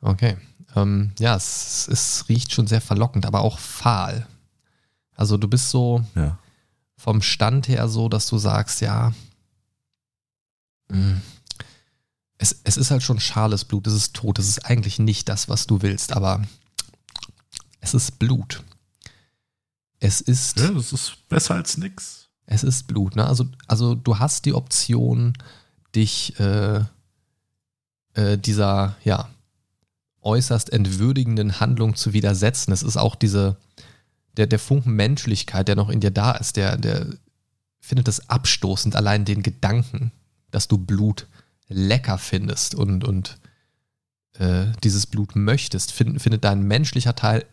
[0.00, 0.36] Okay.
[0.74, 4.26] Ähm, ja, es, es riecht schon sehr verlockend, aber auch fahl.
[5.14, 6.38] Also du bist so Ja.
[6.96, 9.12] vom Stand her so, dass du sagst, ja,
[10.88, 11.20] mh,
[12.38, 15.48] es, es ist halt schon schales Blut, es ist tot, es ist eigentlich nicht das,
[15.48, 16.42] was du willst, aber
[17.80, 18.62] es ist Blut.
[19.98, 22.28] Es ist, ja, das ist besser als nix.
[22.46, 23.16] es ist Blut.
[23.16, 23.26] Ne?
[23.26, 25.32] Also, also du hast die Option,
[25.94, 26.84] dich äh,
[28.14, 29.30] äh, dieser, ja,
[30.20, 32.72] äußerst entwürdigenden Handlung zu widersetzen.
[32.72, 33.56] Es ist auch diese,
[34.36, 37.06] der, der Funken Menschlichkeit, der noch in dir da ist, der, der
[37.80, 40.10] findet es abstoßend, allein den Gedanken,
[40.50, 41.26] dass du Blut
[41.68, 43.38] lecker findest und, und
[44.34, 47.44] äh, dieses Blut möchtest, find, findet dein menschlicher Teil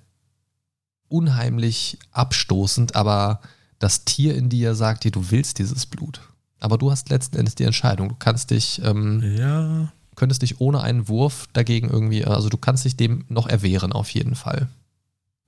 [1.08, 3.42] unheimlich abstoßend, aber
[3.80, 6.22] das Tier in dir sagt dir, du willst dieses Blut.
[6.60, 8.10] Aber du hast letzten Endes die Entscheidung.
[8.10, 9.92] Du kannst dich ähm, Ja.
[10.16, 14.10] könntest dich ohne einen Wurf dagegen irgendwie, also du kannst dich dem noch erwehren auf
[14.12, 14.70] jeden Fall.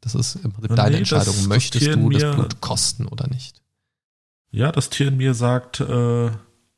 [0.02, 1.36] Das ist im Prinzip Nee, deine das- Entscheidung.
[1.36, 3.62] das Möchtest in du das Blut kosten oder nicht?
[4.52, 6.32] Ja, das Tier in mir sagt äh,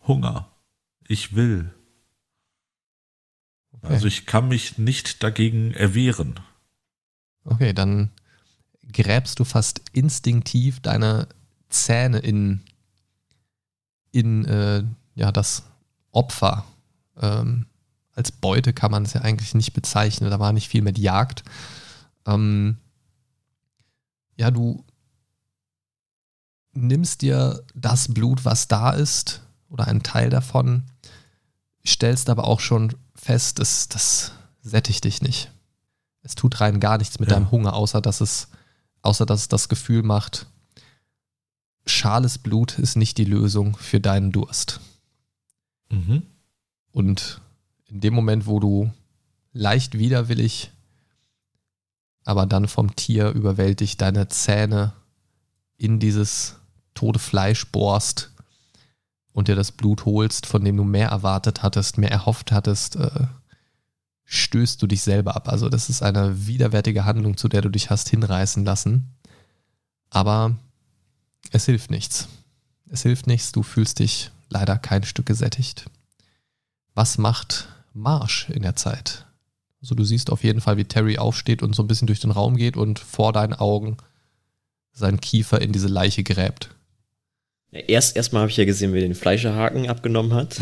[0.08, 0.47] Hunger.
[1.08, 1.74] Ich will.
[3.72, 3.88] Okay.
[3.93, 6.39] Also ich kann mich nicht dagegen erwehren.
[7.46, 8.12] Okay, dann
[8.91, 11.28] gräbst du fast instinktiv deine
[11.70, 12.62] Zähne in,
[14.12, 14.84] in äh,
[15.15, 15.63] ja, das
[16.12, 16.65] Opfer.
[17.20, 17.67] Ähm,
[18.13, 20.30] als Beute kann man es ja eigentlich nicht bezeichnen.
[20.30, 21.43] Da war nicht viel mit Jagd.
[22.26, 22.78] Ähm,
[24.36, 24.84] ja, du
[26.74, 30.84] nimmst dir das Blut, was da ist, oder einen Teil davon,
[31.88, 35.52] stellst aber auch schon fest, dass das sättigt dich nicht.
[36.21, 37.36] Es tut rein gar nichts mit Ja.
[37.36, 38.50] deinem Hunger, außer dass es,
[39.02, 40.47] außer dass es das Gefühl macht,
[41.86, 44.82] schales Blut ist nicht die Lösung für deinen Durst.
[45.89, 46.23] Mhm.
[46.91, 47.41] Und
[47.86, 48.91] in dem Moment, wo du
[49.54, 50.71] leicht widerwillig,
[52.26, 54.91] aber dann vom Tier überwältigt, deine Zähne
[55.78, 56.56] in dieses
[56.93, 58.32] tote Fleisch bohrst
[59.38, 63.28] und dir das Blut holst, von dem du mehr erwartet hattest, mehr erhofft hattest, äh,
[64.26, 65.47] stößt du dich selber ab.
[65.47, 69.13] Also das ist eine widerwärtige Handlung, zu der du dich hast hinreißen lassen.
[70.10, 70.56] Aber
[71.52, 72.28] es hilft nichts.
[72.89, 75.86] Es hilft nichts, du fühlst dich leider kein Stück gesättigt.
[76.95, 79.28] Was macht Marsch in der Zeit?
[79.84, 82.32] Also du siehst auf jeden Fall, wie Terry aufsteht und so ein bisschen durch den
[82.32, 83.97] Raum geht und vor deinen Augen
[84.93, 86.71] seinen Kiefer in diese Leiche gräbt.
[87.71, 90.58] Erst erstmal habe ich ja gesehen, wer den Fleischerhaken abgenommen hat.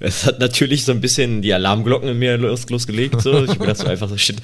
[0.00, 3.20] Das hat natürlich so ein bisschen die Alarmglocken in mir los, losgelegt.
[3.20, 3.44] So.
[3.44, 4.36] Ich hab gedacht, so einfach so, shit,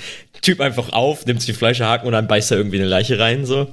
[0.42, 3.44] Typ einfach auf, nimmt sich den Fleischerhaken und dann beißt er irgendwie eine Leiche rein.
[3.44, 3.68] So.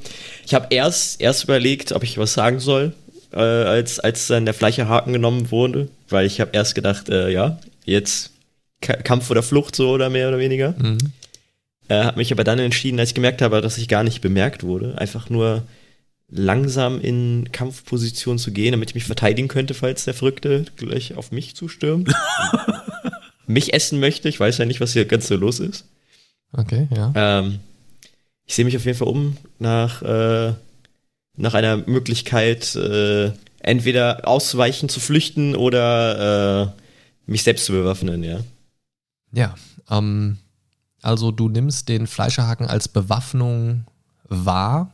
[0.45, 2.93] Ich habe erst, erst überlegt, ob ich was sagen soll,
[3.31, 7.59] äh, als, als dann der Fleischerhaken genommen wurde, weil ich habe erst gedacht, äh, ja,
[7.85, 8.31] jetzt
[8.81, 10.73] Ka Kampf oder Flucht so oder mehr oder weniger.
[10.77, 10.97] Mhm.
[11.89, 14.63] Äh, habe mich aber dann entschieden, als ich gemerkt habe, dass ich gar nicht bemerkt
[14.63, 15.63] wurde, einfach nur
[16.29, 21.31] langsam in Kampfposition zu gehen, damit ich mich verteidigen könnte, falls der Verrückte gleich auf
[21.31, 22.13] mich zustürmt.
[23.47, 24.27] mich essen möchte.
[24.27, 25.85] Ich weiß ja nicht, was hier ganz so los ist.
[26.51, 27.13] Okay, ja.
[27.15, 27.59] Ähm,
[28.45, 30.53] ich sehe mich auf jeden Fall um nach, äh,
[31.35, 36.81] nach einer Möglichkeit, äh, entweder auszuweichen, zu flüchten oder äh,
[37.25, 38.39] mich selbst zu bewaffnen, ja.
[39.33, 39.55] Ja,
[39.89, 40.37] ähm,
[41.01, 43.85] also du nimmst den Fleischerhaken als Bewaffnung
[44.27, 44.93] wahr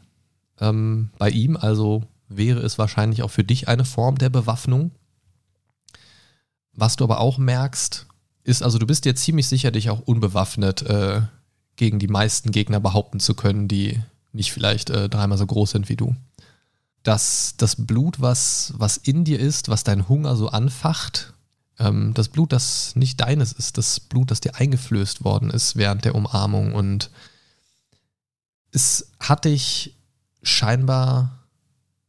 [0.60, 4.92] ähm, bei ihm, also wäre es wahrscheinlich auch für dich eine Form der Bewaffnung.
[6.74, 8.08] Was du aber auch merkst,
[8.44, 11.22] ist, also du bist dir ziemlich sicher, dich auch unbewaffnet äh,
[11.76, 15.90] gegen die meisten Gegner behaupten zu können, die nicht vielleicht äh, dreimal so groß sind
[15.90, 16.16] wie du.
[17.04, 21.34] Dass das Blut, was, was in dir ist, was deinen Hunger so anfacht,
[21.80, 26.06] ähm, das Blut, das nicht deines ist, das Blut, das dir eingeflößt worden ist während
[26.06, 27.12] der Umarmung und
[28.72, 29.96] es hat dich
[30.44, 31.44] scheinbar,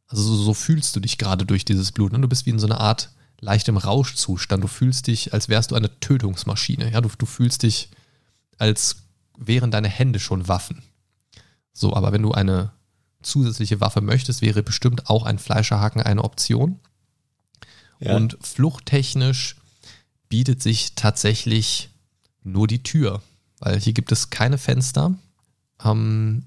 [0.07, 2.11] also so, so fühlst du dich gerade durch dieses Blut.
[2.11, 2.19] Ne?
[2.19, 4.63] Du bist wie in so einer Art leichtem Rauschzustand.
[4.63, 6.91] Du fühlst dich, als wärst du eine Tötungsmaschine.
[6.91, 7.01] Ja?
[7.01, 7.89] Du, du fühlst dich,
[8.57, 8.97] als
[9.37, 10.83] wären deine Hände schon Waffen.
[11.73, 12.71] So, aber wenn du eine
[13.21, 16.79] zusätzliche Waffe möchtest, wäre bestimmt auch ein Fleischerhaken eine Option.
[17.99, 18.15] Ja.
[18.15, 19.55] Und fluchttechnisch
[20.29, 21.89] bietet sich tatsächlich
[22.43, 23.21] nur die Tür,
[23.59, 25.15] weil hier gibt es keine Fenster.
[25.83, 26.43] Ähm,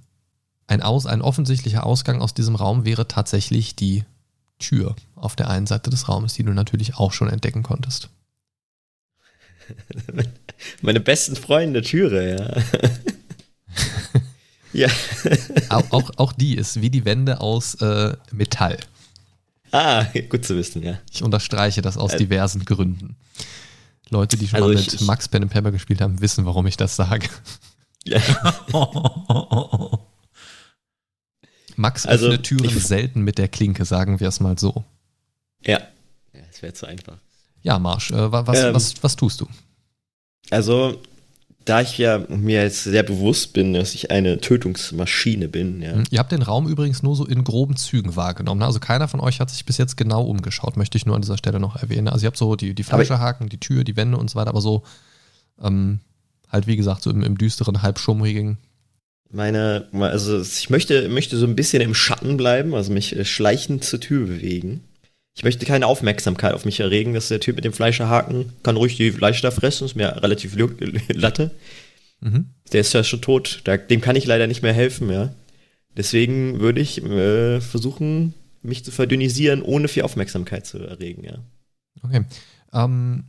[0.68, 4.04] ein, aus, ein offensichtlicher Ausgang aus diesem Raum wäre tatsächlich die
[4.59, 8.11] Tür auf der einen Seite des Raumes, die du natürlich auch schon entdecken konntest.
[10.83, 12.62] Meine besten Freunde, Türe, ja.
[14.88, 14.88] ja.
[15.70, 18.78] auch, auch, auch, die ist wie die Wände aus äh, Metall.
[19.70, 20.98] Ah, gut zu wissen, ja.
[21.12, 23.16] Ich unterstreiche das aus äh, diversen Gründen.
[24.11, 26.76] Leute, die schon also mal ich, mit Max Pen Pepper gespielt haben, wissen, warum ich
[26.76, 27.28] das sage.
[28.04, 28.20] Ja.
[31.79, 34.85] Max also, öffnet Türen selten mit der Klinke, sagen wir es mal so.
[35.64, 35.81] Ja,
[36.33, 37.19] ja das wäre zu einfach.
[37.62, 39.49] Ja, Marsch, äh, was, ähm, was, was tust du?
[40.51, 41.01] Also,
[41.64, 45.83] da ich ja mir jetzt sehr bewusst bin, dass ich eine Tötungsmaschine bin.
[45.83, 45.93] Ja.
[45.93, 48.61] Hm, ihr habt den Raum übrigens nur so in groben Zügen wahrgenommen.
[48.61, 48.67] Ne?
[48.67, 51.37] Also keiner von euch hat sich bis jetzt genau umgeschaut, möchte ich nur an dieser
[51.37, 52.09] Stelle noch erwähnen.
[52.09, 54.62] Also ihr habt so die, die Fleischerhaken, die Tür, die Wände und so weiter, aber
[54.62, 54.83] so
[55.62, 56.01] ähm,
[56.51, 58.57] halt wie gesagt so im, im düsteren, halbschummrigen
[59.31, 63.85] meine, also ich möchte, möchte so ein bisschen im Schatten bleiben, also mich äh, schleichend
[63.85, 64.85] zur Tür bewegen.
[65.35, 68.97] Ich möchte keine Aufmerksamkeit auf mich erregen, dass der Typ mit dem Fleischerhaken kann ruhig
[68.97, 70.57] die Fleisch da fressen, ist mir relativ
[71.12, 71.53] Latte.
[72.21, 72.47] Mhm.
[72.73, 75.33] Der ist ja schon tot, dem kann ich leider nicht mehr helfen, ja.
[75.97, 81.38] Deswegen würde ich äh, versuchen, mich zu verdünnisieren, ohne viel Aufmerksamkeit zu erregen, ja.
[82.03, 82.25] Okay.
[82.73, 83.25] Ähm,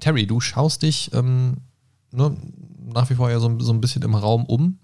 [0.00, 1.58] Terry, du schaust dich ähm,
[2.12, 2.36] ne,
[2.92, 4.78] nach wie vor ja so, so ein bisschen im Raum um.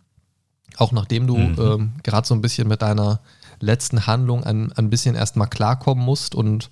[0.79, 1.57] Auch nachdem du mhm.
[1.59, 3.21] ähm, gerade so ein bisschen mit deiner
[3.61, 6.71] letzten Handlung ein, ein bisschen erstmal klarkommen musst und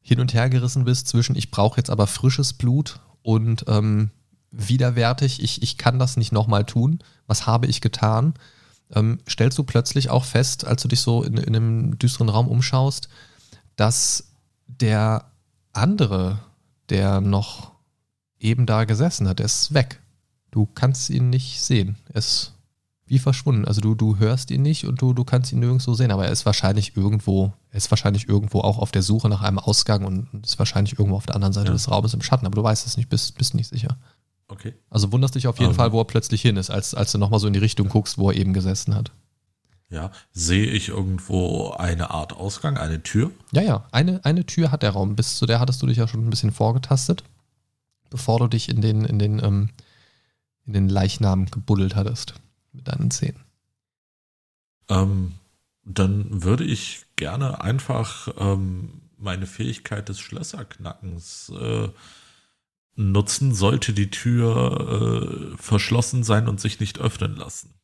[0.00, 4.10] hin und her gerissen bist zwischen ich brauche jetzt aber frisches Blut und ähm,
[4.50, 8.34] widerwärtig, ich, ich kann das nicht nochmal tun, was habe ich getan,
[8.94, 12.48] ähm, stellst du plötzlich auch fest, als du dich so in, in einem düsteren Raum
[12.48, 13.08] umschaust,
[13.76, 14.32] dass
[14.66, 15.26] der
[15.72, 16.38] andere,
[16.88, 17.72] der noch
[18.40, 20.00] eben da gesessen hat, der ist weg.
[20.50, 21.96] Du kannst ihn nicht sehen.
[22.08, 22.54] Er ist
[23.12, 23.66] wie verschwunden.
[23.66, 26.32] Also du, du hörst ihn nicht und du, du kannst ihn nirgendwo sehen, aber er
[26.32, 30.28] ist wahrscheinlich irgendwo, er ist wahrscheinlich irgendwo auch auf der Suche nach einem Ausgang und
[30.42, 31.72] ist wahrscheinlich irgendwo auf der anderen Seite ja.
[31.74, 33.98] des Raumes im Schatten, aber du weißt es nicht, bist, bist nicht sicher.
[34.48, 34.72] Okay.
[34.88, 37.18] Also wunderst dich auf jeden um, Fall, wo er plötzlich hin ist, als, als du
[37.18, 39.12] nochmal so in die Richtung guckst, wo er eben gesessen hat.
[39.90, 43.30] Ja, sehe ich irgendwo eine Art Ausgang, eine Tür?
[43.52, 45.16] Ja, ja, eine, eine Tür hat der Raum.
[45.16, 47.24] Bis zu der hattest du dich ja schon ein bisschen vorgetastet,
[48.08, 49.68] bevor du dich in den, in den, ähm,
[50.64, 52.40] in den Leichnam gebuddelt hattest
[52.72, 53.44] mit deinen Zähnen?
[54.88, 55.34] Ähm,
[55.84, 61.88] dann würde ich gerne einfach ähm, meine Fähigkeit des Schlösserknackens äh,
[62.94, 67.74] nutzen, sollte die Tür äh, verschlossen sein und sich nicht öffnen lassen.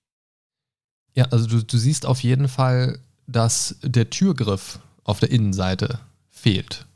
[1.15, 6.87] Ja, also du, du siehst auf jeden Fall, dass der Türgriff auf der Innenseite fehlt.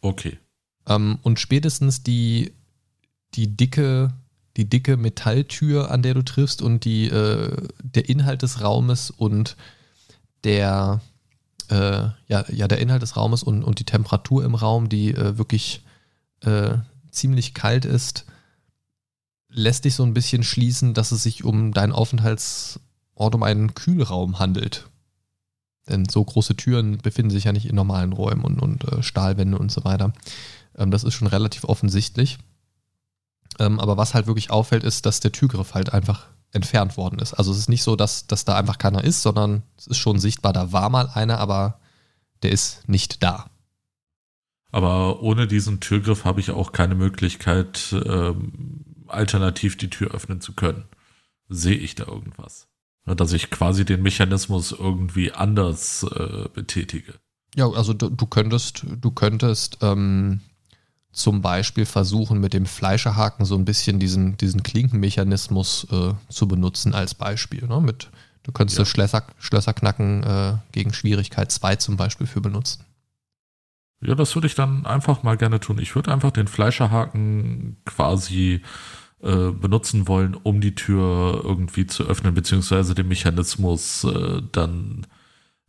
[0.00, 0.38] Okay.
[0.86, 2.52] Ähm, und spätestens die,
[3.34, 4.12] die dicke
[4.56, 9.56] die dicke Metalltür, an der du triffst und die, äh, der Inhalt des Raumes und
[10.44, 11.00] der,
[11.68, 15.38] äh, ja, ja, der Inhalt des Raumes und, und die Temperatur im Raum, die äh,
[15.38, 15.82] wirklich
[16.40, 16.74] äh,
[17.10, 18.26] ziemlich kalt ist,
[19.48, 24.38] lässt dich so ein bisschen schließen, dass es sich um deinen Aufenthaltsort, um einen Kühlraum
[24.38, 24.88] handelt.
[25.88, 29.58] Denn so große Türen befinden sich ja nicht in normalen Räumen und, und äh, Stahlwände
[29.58, 30.12] und so weiter.
[30.76, 32.38] Ähm, das ist schon relativ offensichtlich.
[33.58, 37.34] Ähm, aber was halt wirklich auffällt, ist, dass der Türgriff halt einfach entfernt worden ist.
[37.34, 40.18] Also es ist nicht so, dass, dass da einfach keiner ist, sondern es ist schon
[40.18, 41.80] sichtbar, da war mal einer, aber
[42.42, 43.50] der ist nicht da.
[44.70, 50.54] Aber ohne diesen Türgriff habe ich auch keine Möglichkeit, ähm, alternativ die Tür öffnen zu
[50.54, 50.84] können.
[51.48, 52.68] Sehe ich da irgendwas?
[53.04, 57.14] Dass ich quasi den Mechanismus irgendwie anders äh, betätige.
[57.54, 60.40] Ja, also du, du könntest, du könntest ähm,
[61.12, 66.94] zum Beispiel versuchen, mit dem Fleischerhaken so ein bisschen diesen, diesen Klinkenmechanismus äh, zu benutzen
[66.94, 67.66] als Beispiel.
[67.66, 67.80] Ne?
[67.80, 68.10] Mit,
[68.42, 68.86] du könntest ja.
[68.86, 72.84] Schlösser, Schlösser knacken äh, gegen Schwierigkeit 2 zum Beispiel für benutzen.
[74.00, 75.78] Ja, das würde ich dann einfach mal gerne tun.
[75.78, 78.62] Ich würde einfach den Fleischerhaken quasi
[79.22, 85.06] äh, benutzen wollen, um die Tür irgendwie zu öffnen, beziehungsweise den Mechanismus äh, dann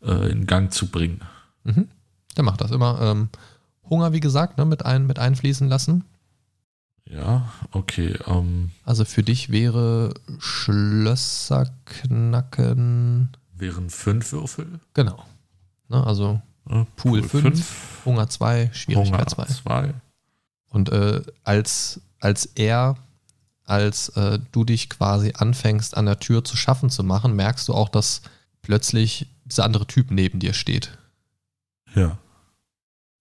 [0.02, 1.22] äh, in Gang zu bringen.
[1.64, 1.90] Mhm.
[2.36, 3.00] Der macht das immer.
[3.02, 3.30] Ähm,
[3.94, 6.04] Hunger, wie gesagt, ne, mit, ein, mit einfließen lassen.
[7.08, 8.18] Ja, okay.
[8.26, 13.30] Um, also für dich wäre Schlösserknacken.
[13.56, 14.80] Wären fünf Würfel?
[14.96, 15.24] Genau.
[15.90, 16.42] Ne, also
[16.96, 19.94] Pool 5, Hunger 2, Schwierigkeit 2.
[20.70, 22.96] Und äh, als, als er,
[23.66, 27.74] als äh, du dich quasi anfängst, an der Tür zu schaffen zu machen, merkst du
[27.74, 28.22] auch, dass
[28.62, 30.98] plötzlich dieser andere Typ neben dir steht.
[31.96, 32.18] Ja.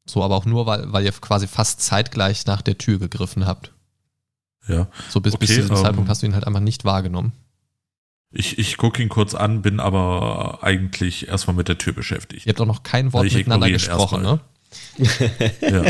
[0.05, 3.73] So, aber auch nur, weil, weil ihr quasi fast zeitgleich nach der Tür gegriffen habt.
[4.69, 4.89] Ja.
[5.09, 7.33] So bis, okay, bis zu diesem ähm, Zeitpunkt hast du ihn halt einfach nicht wahrgenommen.
[8.31, 12.47] Ich, ich gucke ihn kurz an, bin aber eigentlich erstmal mit der Tür beschäftigt.
[12.47, 14.41] Ihr habt auch noch kein Wort miteinander gesprochen, ne?
[15.61, 15.85] ja.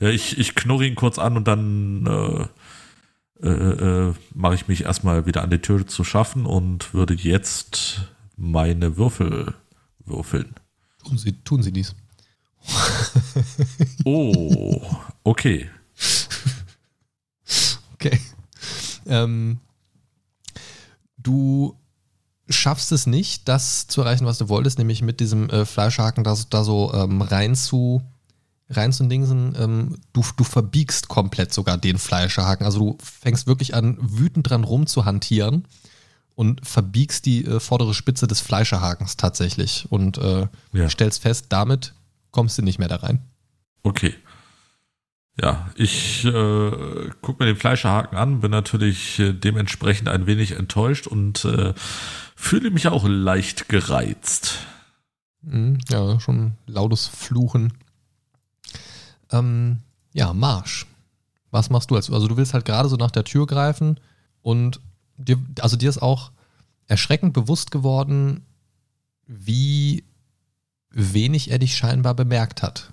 [0.00, 4.84] ja, ich, ich knurre ihn kurz an und dann äh, äh, äh, mache ich mich
[4.84, 9.54] erstmal wieder an die Tür zu schaffen und würde jetzt meine Würfel
[10.04, 10.54] würfeln.
[11.04, 11.94] Tun Sie, tun Sie dies.
[14.04, 14.80] oh,
[15.24, 15.70] okay.
[17.98, 18.20] Okay.
[19.06, 19.58] Ähm,
[21.16, 21.74] du
[22.48, 26.36] schaffst es nicht, das zu erreichen, was du wolltest, nämlich mit diesem äh, Fleischhaken da,
[26.50, 28.02] da so ähm, rein zu
[28.68, 32.66] rein zu dingsen, ähm, du, du verbiegst komplett sogar den Fleischhaken.
[32.66, 35.66] Also du fängst wirklich an, wütend dran rumzuhantieren
[36.34, 40.88] und verbiegst die äh, vordere Spitze des Fleischerhakens tatsächlich und äh, ja.
[40.88, 41.94] stellst fest, damit
[42.36, 43.22] kommst du nicht mehr da rein.
[43.82, 44.12] Okay.
[45.40, 51.06] Ja, ich äh, gucke mir den Fleischerhaken an, bin natürlich äh, dementsprechend ein wenig enttäuscht
[51.06, 51.72] und äh,
[52.34, 54.58] fühle mich auch leicht gereizt.
[55.40, 57.72] Mhm, ja, schon lautes Fluchen.
[59.32, 59.78] Ähm,
[60.12, 60.84] ja, Marsch.
[61.50, 61.96] Was machst du?
[61.96, 63.98] Also, also du willst halt gerade so nach der Tür greifen
[64.42, 64.78] und
[65.16, 66.32] dir, also dir ist auch
[66.86, 68.44] erschreckend bewusst geworden,
[69.26, 70.04] wie
[70.96, 72.92] wenig er dich scheinbar bemerkt hat.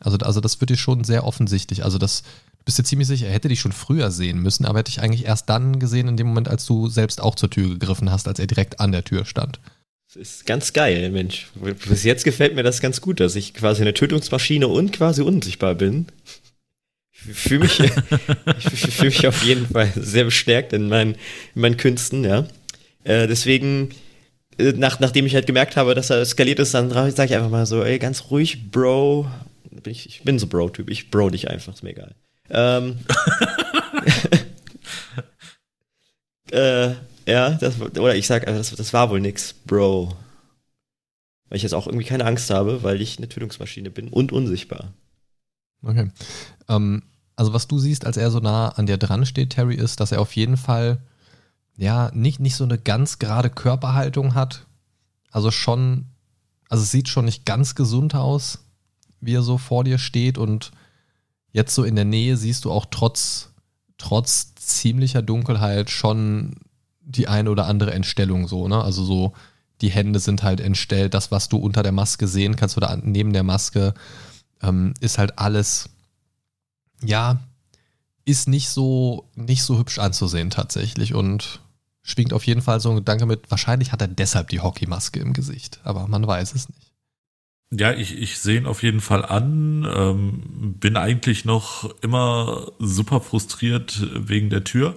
[0.00, 1.84] Also, also das wird dir schon sehr offensichtlich.
[1.84, 2.22] Also das,
[2.58, 4.92] du bist dir ziemlich sicher, er hätte dich schon früher sehen müssen, aber er hätte
[4.92, 8.10] dich eigentlich erst dann gesehen, in dem Moment, als du selbst auch zur Tür gegriffen
[8.10, 9.60] hast, als er direkt an der Tür stand.
[10.06, 11.48] Das ist ganz geil, Mensch.
[11.88, 15.74] Bis jetzt gefällt mir das ganz gut, dass ich quasi eine Tötungsmaschine und quasi unsichtbar
[15.74, 16.06] bin.
[17.12, 17.80] Ich fühle mich,
[18.58, 21.14] ich fühle mich auf jeden Fall sehr bestärkt in meinen,
[21.54, 22.48] in meinen Künsten, ja.
[23.04, 23.90] Äh, deswegen,
[24.58, 27.66] nach, nachdem ich halt gemerkt habe, dass er skaliert ist, dann sage ich einfach mal
[27.66, 29.26] so, ey, ganz ruhig, Bro,
[29.82, 30.90] bin ich, ich bin so Bro-Typ.
[30.90, 32.14] Ich bro dich einfach, ist mir egal.
[32.50, 32.98] Ähm,
[36.50, 36.90] äh,
[37.26, 40.16] ja, das, oder ich sag, das, das war wohl nix, Bro.
[41.48, 44.92] Weil ich jetzt auch irgendwie keine Angst habe, weil ich eine Tötungsmaschine bin und unsichtbar.
[45.82, 46.10] Okay.
[46.68, 47.02] Ähm,
[47.36, 50.12] also was du siehst, als er so nah an dir dran steht, Terry, ist, dass
[50.12, 50.98] er auf jeden Fall
[51.76, 54.66] ja nicht, nicht so eine ganz gerade Körperhaltung hat.
[55.30, 56.06] Also schon,
[56.68, 58.58] also es sieht schon nicht ganz gesund aus
[59.20, 60.72] wie er so vor dir steht und
[61.52, 63.50] jetzt so in der Nähe siehst du auch trotz,
[63.98, 66.56] trotz ziemlicher Dunkelheit schon
[67.00, 68.82] die eine oder andere Entstellung so, ne?
[68.82, 69.32] Also so,
[69.80, 73.32] die Hände sind halt entstellt, das, was du unter der Maske sehen kannst oder neben
[73.32, 73.94] der Maske,
[74.62, 75.88] ähm, ist halt alles,
[77.02, 77.40] ja,
[78.24, 81.60] ist nicht so, nicht so hübsch anzusehen tatsächlich und
[82.02, 85.32] schwingt auf jeden Fall so ein Gedanke mit, wahrscheinlich hat er deshalb die Hockeymaske im
[85.32, 86.90] Gesicht, aber man weiß es nicht.
[87.72, 89.88] Ja, ich, ich sehe ihn auf jeden Fall an.
[89.88, 94.96] Ähm, bin eigentlich noch immer super frustriert wegen der Tür.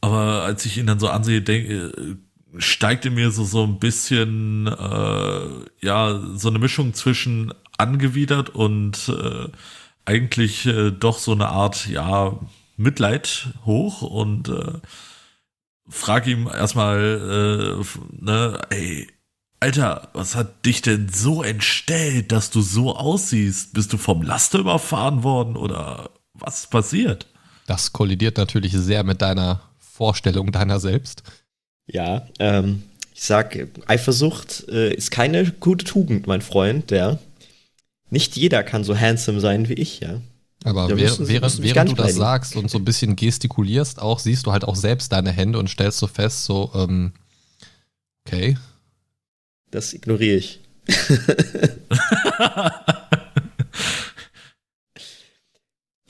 [0.00, 2.18] Aber als ich ihn dann so ansehe, denke,
[2.56, 5.48] steigt in mir so, so ein bisschen, äh,
[5.80, 9.48] ja, so eine Mischung zwischen angewidert und äh,
[10.04, 12.38] eigentlich äh, doch so eine Art, ja,
[12.76, 14.78] Mitleid hoch und äh,
[15.88, 19.08] frage ihm erstmal, äh, ne, ey,
[19.60, 23.74] Alter, was hat dich denn so entstellt, dass du so aussiehst?
[23.74, 27.28] Bist du vom Laster überfahren worden oder Was passiert?
[27.66, 31.22] Das kollidiert natürlich sehr mit deiner Vorstellung deiner selbst.
[31.86, 32.82] Ja, ähm,
[33.14, 37.18] ich sag, Eifersucht äh, ist keine gute Tugend, mein Freund, ja.
[38.12, 40.20] Nicht jeder kann so handsome sein wie ich, ja.
[40.64, 44.44] Aber Da während, während, während du das sagst und so ein bisschen gestikulierst, auch siehst
[44.44, 47.12] du halt auch selbst deine Hände und stellst so fest, so, ähm,
[48.26, 48.58] okay,
[49.70, 50.60] Das ignoriere ich.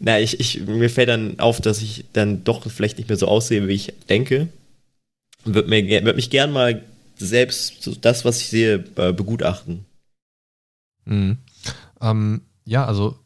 [0.01, 3.29] Na, ich, ich, mir fällt dann auf, dass ich dann doch vielleicht nicht mehr so
[3.29, 4.49] aussehe, wie ich denke.
[5.45, 6.83] Würde würd mich gern mal
[7.17, 9.85] selbst das, was ich sehe, äh, begutachten.
[11.05, 11.39] Mhm.
[12.03, 13.19] Ähm, ja, also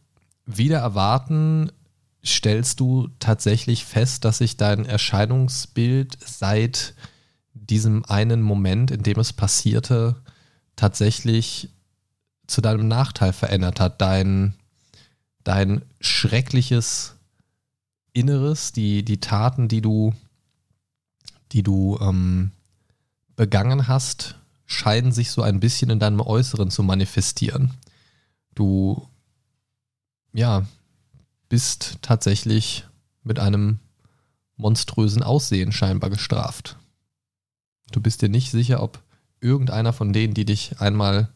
[0.45, 1.72] wieder erwarten
[2.24, 6.95] stellst du tatsächlich fest, dass sich dein Erscheinungsbild seit
[7.55, 10.16] diesem einen Moment, in dem es passierte,
[10.77, 11.70] tatsächlich
[12.47, 14.01] zu deinem Nachteil verändert hat.
[14.01, 14.55] Dein,
[15.43, 17.14] dein schreckliches
[18.12, 20.14] Inneres, die, die Taten, die du,
[21.53, 22.53] die du ähm,
[23.37, 27.74] begangen hast, scheinen sich so ein bisschen in deinem Äußeren zu manifestieren.
[28.57, 29.07] Du,
[30.33, 30.67] ja,
[31.49, 32.85] bist tatsächlich
[33.23, 33.79] mit einem
[34.57, 36.79] monströsen Aussehen scheinbar gestraft.
[37.93, 39.03] Du bist dir nicht sicher, ob
[39.41, 41.29] irgendeiner von denen, die dich einmal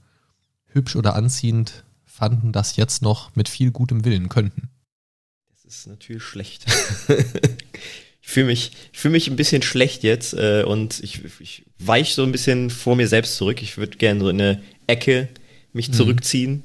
[0.65, 4.71] hübsch oder anziehend fanden, das jetzt noch mit viel gutem Willen könnten.
[5.53, 6.65] Das ist natürlich schlecht.
[8.23, 12.15] ich fühle mich, ich fühl mich ein bisschen schlecht jetzt äh, und ich, ich weich
[12.15, 13.61] so ein bisschen vor mir selbst zurück.
[13.61, 15.29] Ich würde gerne so in eine Ecke
[15.75, 15.93] mich Mhm.
[15.93, 16.63] zurückziehen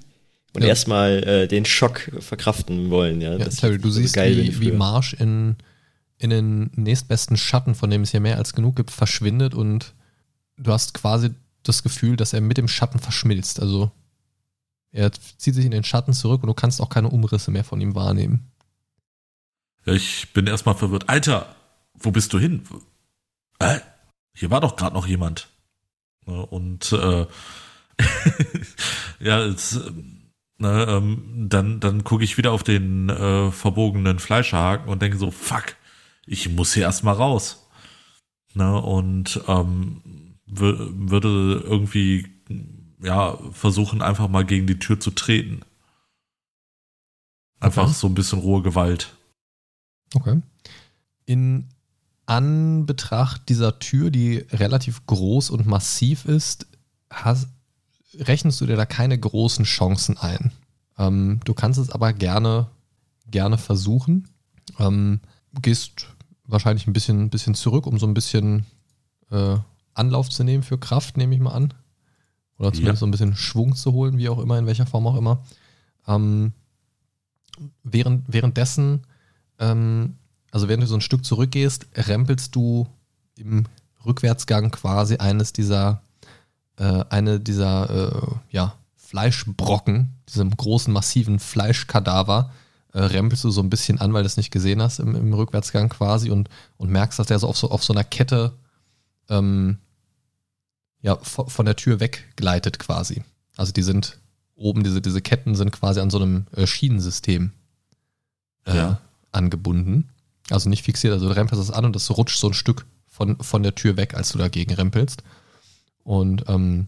[0.56, 0.70] und Ja.
[0.70, 3.22] erstmal äh, den Schock verkraften wollen.
[3.22, 4.72] Ja, Ja, Terry, du so siehst, geil wie, wie.
[4.72, 5.56] Marsch in,
[6.18, 9.94] in den nächstbesten Schatten, von dem es hier mehr als genug gibt, verschwindet und
[10.58, 11.32] du hast quasi
[11.64, 13.60] das Gefühl, dass er mit dem Schatten verschmilzt.
[13.60, 13.92] Also
[14.92, 17.82] er zieht sich in den Schatten zurück und du kannst auch keine Umrisse mehr von
[17.82, 18.52] ihm wahrnehmen.
[19.86, 21.10] Ja, ich bin erstmal verwirrt.
[21.10, 21.56] Alter,
[21.94, 22.64] wo bist du hin?
[23.60, 23.80] Äh,
[24.34, 25.50] hier war doch gerade noch jemand.
[26.26, 27.26] Ne, Und äh,
[29.20, 29.80] ja, jetzt,
[30.58, 35.32] ne, ähm, dann, dann gucke ich wieder auf den äh, verbogenen Fleischerhaken und denke so,
[35.32, 35.76] fuck,
[36.26, 37.68] ich muss hier erstmal raus.
[38.54, 42.28] Ne, und ähm, wür- würde irgendwie
[43.02, 45.62] ja versuchen, einfach mal gegen die Tür zu treten.
[47.60, 47.94] Einfach Okay.
[47.94, 49.16] so ein bisschen rohe Gewalt.
[50.14, 50.42] Okay.
[51.26, 51.68] In
[52.28, 56.66] Anbetracht dieser Tür, die relativ groß und massiv ist,
[57.12, 57.50] hast,
[58.20, 60.52] rechnest du dir da keine großen Chancen ein.
[60.98, 62.68] Ähm, du kannst es aber gerne,
[63.30, 64.28] gerne versuchen.
[64.80, 65.20] Ähm,
[65.62, 66.08] gehst
[66.46, 68.66] wahrscheinlich ein bisschen, bisschen zurück, um so ein bisschen
[69.32, 69.58] äh,
[69.94, 71.74] Anlauf zu nehmen für Kraft, nehme ich mal an.
[72.58, 73.00] Oder zumindest Ja.
[73.02, 75.44] so ein bisschen Schwung zu holen, wie auch immer, in welcher Form auch immer.
[76.08, 76.54] Ähm,
[77.84, 79.02] während, währenddessen
[79.60, 80.16] ähm,
[80.52, 82.88] also während du so ein Stück zurückgehst, rempelst du
[83.38, 83.66] im
[84.06, 86.02] Rückwärtsgang quasi eines dieser,
[86.78, 92.52] äh, eine dieser äh, ja, Fleischbrocken, diesem großen, massiven Fleischkadaver,
[92.94, 95.34] äh, rempelst du so ein bisschen an, weil du es nicht gesehen hast im, im
[95.34, 98.54] Rückwärtsgang quasi und, und merkst, dass der so auf so, auf so einer Kette
[99.30, 99.78] ähm,
[101.02, 103.24] ja, von, der Tür weggleitet quasi.
[103.58, 104.18] Also die sind
[104.56, 107.52] oben, diese, diese Ketten sind quasi an so einem äh, Schienensystem
[108.66, 109.02] äh, Ja.
[109.32, 110.10] angebunden.
[110.50, 113.38] Also nicht fixiert, also du rempelst es an und das rutscht so ein Stück von,
[113.38, 115.24] von der Tür weg, als du dagegen rempelst.
[116.06, 116.88] Und ähm,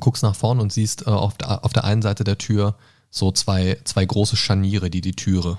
[0.00, 2.76] guckst nach vorne und siehst äh, auf, der, auf der einen Seite der Tür
[3.10, 5.58] so zwei, zwei große Scharniere, die die Türe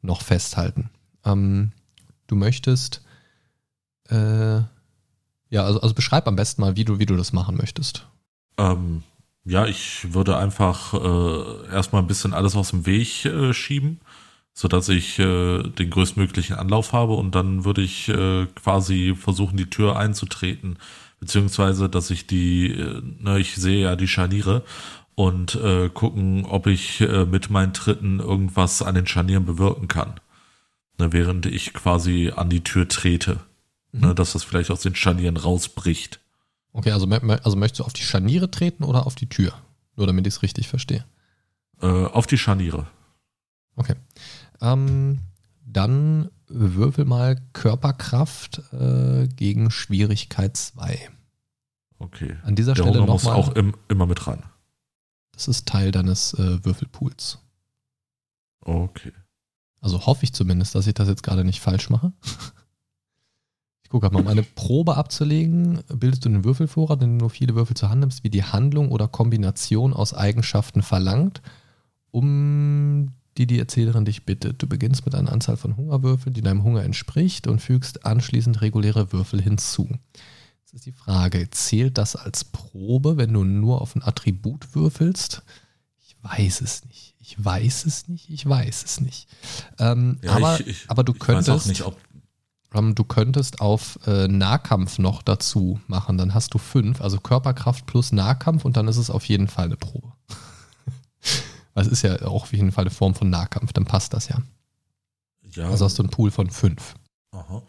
[0.00, 0.90] noch festhalten.
[1.24, 1.72] Ähm,
[2.28, 3.02] du möchtest,
[4.08, 4.60] äh,
[5.50, 8.06] ja, also, also beschreib am besten mal, wie du, wie du das machen möchtest.
[8.58, 9.02] Ähm,
[9.44, 14.00] ja, ich würde einfach äh, erstmal ein bisschen alles aus dem Weg äh, schieben,
[14.52, 19.70] sodass ich äh, den größtmöglichen Anlauf habe und dann würde ich äh, quasi versuchen, die
[19.70, 20.78] Tür einzutreten,
[21.20, 24.64] beziehungsweise, dass ich die, äh, ne, ich sehe ja die Scharniere
[25.14, 30.20] und äh, gucken, ob ich äh, mit meinen Tritten irgendwas an den Scharnieren bewirken kann,
[30.98, 33.40] ne, während ich quasi an die Tür trete,
[33.92, 36.20] ne, dass das vielleicht aus den Scharnieren rausbricht.
[36.72, 39.52] Okay, also, also möchtest du auf die Scharniere treten oder auf die Tür?
[39.96, 41.04] Nur damit ich es richtig verstehe.
[41.80, 42.86] Äh, auf die Scharniere.
[43.74, 43.94] Okay.
[44.60, 45.18] Ähm,
[45.64, 51.10] dann würfel mal Körperkraft äh, gegen Schwierigkeit 2.
[51.98, 52.36] Okay.
[52.44, 54.42] An dieser Der Stelle Hunger muss nochmal, auch im, immer mit ran.
[55.32, 57.38] das ist Teil deines äh, Würfelpools.
[58.60, 59.12] Okay.
[59.80, 62.12] Also hoffe ich zumindest, dass ich das jetzt gerade nicht falsch mache.
[63.88, 67.30] Ich gucke mal, um eine Probe abzulegen, bildest du einen Würfelvorrat, in dem du nur
[67.30, 71.40] viele Würfel zur Hand nimmst, wie die Handlung oder Kombination aus Eigenschaften verlangt.
[72.10, 74.60] Um die die Erzählerin dich bittet.
[74.62, 79.12] Du beginnst mit einer Anzahl von Hungerwürfeln, die deinem Hunger entspricht und fügst anschließend reguläre
[79.12, 79.88] Würfel hinzu.
[80.60, 85.42] Jetzt ist die Frage, zählt das als Probe, wenn du nur auf ein Attribut würfelst?
[86.00, 87.14] Ich weiß es nicht.
[87.20, 88.28] Ich weiß es nicht.
[88.28, 89.28] Ich weiß es nicht.
[89.78, 91.84] Ähm, Ja, aber, ich- ich- aber du könntest, nicht,
[92.74, 96.18] ähm, du könntest auf äh, Nahkampf noch dazu machen.
[96.18, 99.66] Dann hast du fünf, also Körperkraft plus Nahkampf und dann ist es auf jeden Fall
[99.66, 100.12] eine Probe.
[101.80, 104.42] Es ist ja auch auf jeden Fall eine Form von Nahkampf, dann passt das ja.
[105.50, 106.94] Ja, Also hast du einen Pool von fünf.
[107.32, 107.62] aha.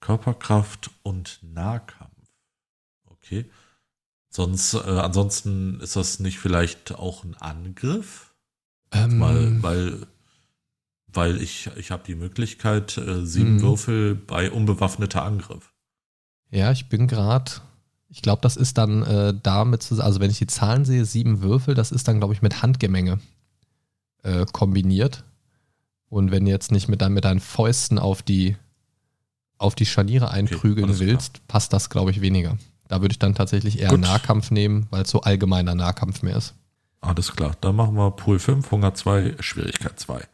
[0.00, 2.10] Körperkraft und Nahkampf.
[3.04, 3.50] Okay.
[4.30, 8.34] Sonst, äh, ansonsten ist das nicht vielleicht auch ein Angriff?
[8.92, 10.06] Ähm, Weil, weil,
[11.08, 13.62] weil ich, ich habe die Möglichkeit, äh, sieben Mhm.
[13.62, 15.72] Würfel bei unbewaffneter Angriff.
[16.50, 17.50] Ja, ich bin gerade.
[18.10, 20.02] Ich glaube, das ist dann äh, damit zu.
[20.02, 23.20] Also, wenn ich die Zahlen sehe, sieben Würfel, das ist dann, glaube ich, mit Handgemenge
[24.22, 25.24] äh, kombiniert.
[26.08, 28.56] Und wenn du jetzt nicht mit, dein, mit deinen Fäusten auf die,
[29.58, 30.98] auf die Scharniere einprügeln klar.
[30.98, 32.58] willst, passt das, glaube ich, weniger.
[32.88, 34.00] Da würde ich dann tatsächlich eher Gut.
[34.00, 36.54] Nahkampf nehmen, weil es so allgemeiner Nahkampf mehr ist.
[37.00, 40.26] Alles klar, dann machen wir Pool 5, Hunger 2, Schwierigkeit 2.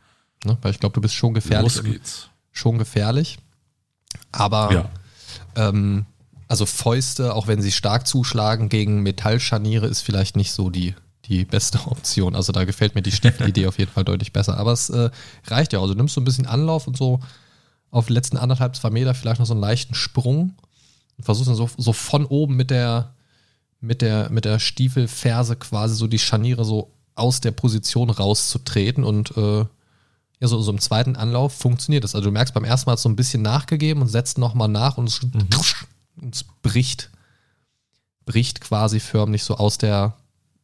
[0.45, 0.57] Ne?
[0.63, 1.77] Weil ich glaube, du bist schon gefährlich.
[1.77, 2.31] Los geht's.
[2.53, 3.39] Schon gefährlich.
[4.33, 4.91] Aber Ja,
[5.55, 6.07] Ähm,
[6.49, 10.95] also Fäuste, auch wenn sie stark zuschlagen gegen Metallscharniere, ist vielleicht nicht so die,
[11.25, 12.37] die beste Option.
[12.37, 14.59] Also da gefällt mir die Stiefelidee auf jeden Fall deutlich besser.
[14.59, 15.11] Aber es äh,
[15.47, 15.81] reicht ja.
[15.81, 17.21] Also du nimmst so ein bisschen Anlauf und so
[17.91, 20.55] auf die letzten anderthalb, zwei Meter vielleicht noch so einen leichten Sprung
[21.17, 23.15] und versuchst dann so, so von oben mit der,
[23.81, 29.37] mit der, mit der Stiefelferse quasi so die Scharniere so aus der Position rauszutreten und
[29.37, 29.65] äh,
[30.39, 32.15] ja, so, so im zweiten Anlauf funktioniert das.
[32.15, 34.69] Also du merkst, beim ersten Mal hat es so ein bisschen nachgegeben und setzt nochmal
[34.69, 35.49] nach und es, und
[36.31, 37.11] es bricht,
[38.25, 40.17] bricht quasi förmlich so aus der,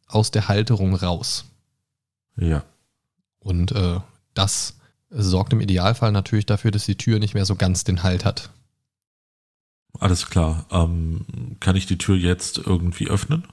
[0.07, 1.45] aus der Halterung raus.
[2.37, 2.63] ja.
[3.39, 3.99] Und äh,
[4.33, 4.77] das
[5.09, 8.51] sorgt im Idealfall natürlich dafür, dass die Tür nicht mehr so ganz den Halt hat.
[9.99, 10.65] Alles klar.
[10.71, 13.45] Ähm, kann ich die Tür jetzt irgendwie öffnen?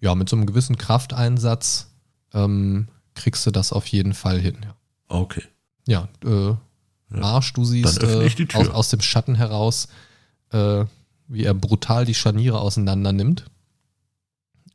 [0.00, 1.90] Ja, mit so einem gewissen Krafteinsatz
[2.34, 4.58] ähm, kriegst du das auf jeden Fall hin.
[4.62, 4.74] Ja,
[5.08, 5.42] Okay.
[5.86, 6.54] ja, äh,
[7.08, 9.88] Marsch, du siehst äh, aus, aus dem Schatten heraus,
[10.52, 10.84] äh,
[11.28, 13.46] wie er brutal die Scharniere auseinander nimmt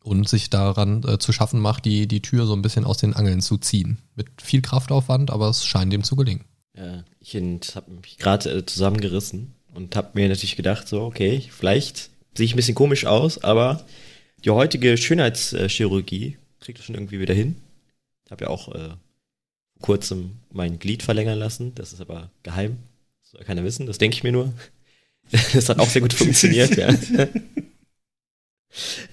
[0.03, 3.13] und sich daran äh, zu schaffen macht, die, die Tür so ein bisschen aus den
[3.13, 3.99] Angeln zu ziehen.
[4.15, 6.45] Mit viel Kraftaufwand, aber es scheint ihm zu gelingen.
[6.75, 12.09] Ja, ich habe mich gerade äh, zusammengerissen und habe mir natürlich gedacht, so, okay, vielleicht
[12.35, 13.85] sehe ich ein bisschen komisch aus, aber
[14.43, 17.55] die heutige Schönheitschirurgie kriegt das schon irgendwie wieder hin.
[18.25, 18.89] Ich habe ja auch äh,
[19.81, 22.77] kurzem mein Glied verlängern lassen, das ist aber geheim.
[23.21, 24.53] Das soll keiner wissen, das denke ich mir nur.
[25.53, 26.89] Das hat auch sehr gut funktioniert, ja.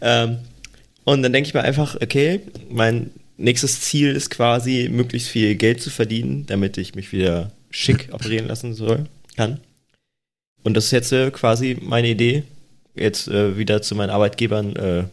[0.01, 0.39] ähm,
[1.05, 2.41] und dann denke ich mir einfach, okay,
[2.71, 8.09] mein nächstes Ziel ist quasi, möglichst viel Geld zu verdienen, damit ich mich wieder schick
[8.12, 9.07] operieren lassen soll,
[9.37, 9.61] kann.
[10.62, 12.43] Und das ist jetzt äh, quasi meine Idee,
[12.95, 15.05] jetzt äh, wieder zu meinen Arbeitgebern äh,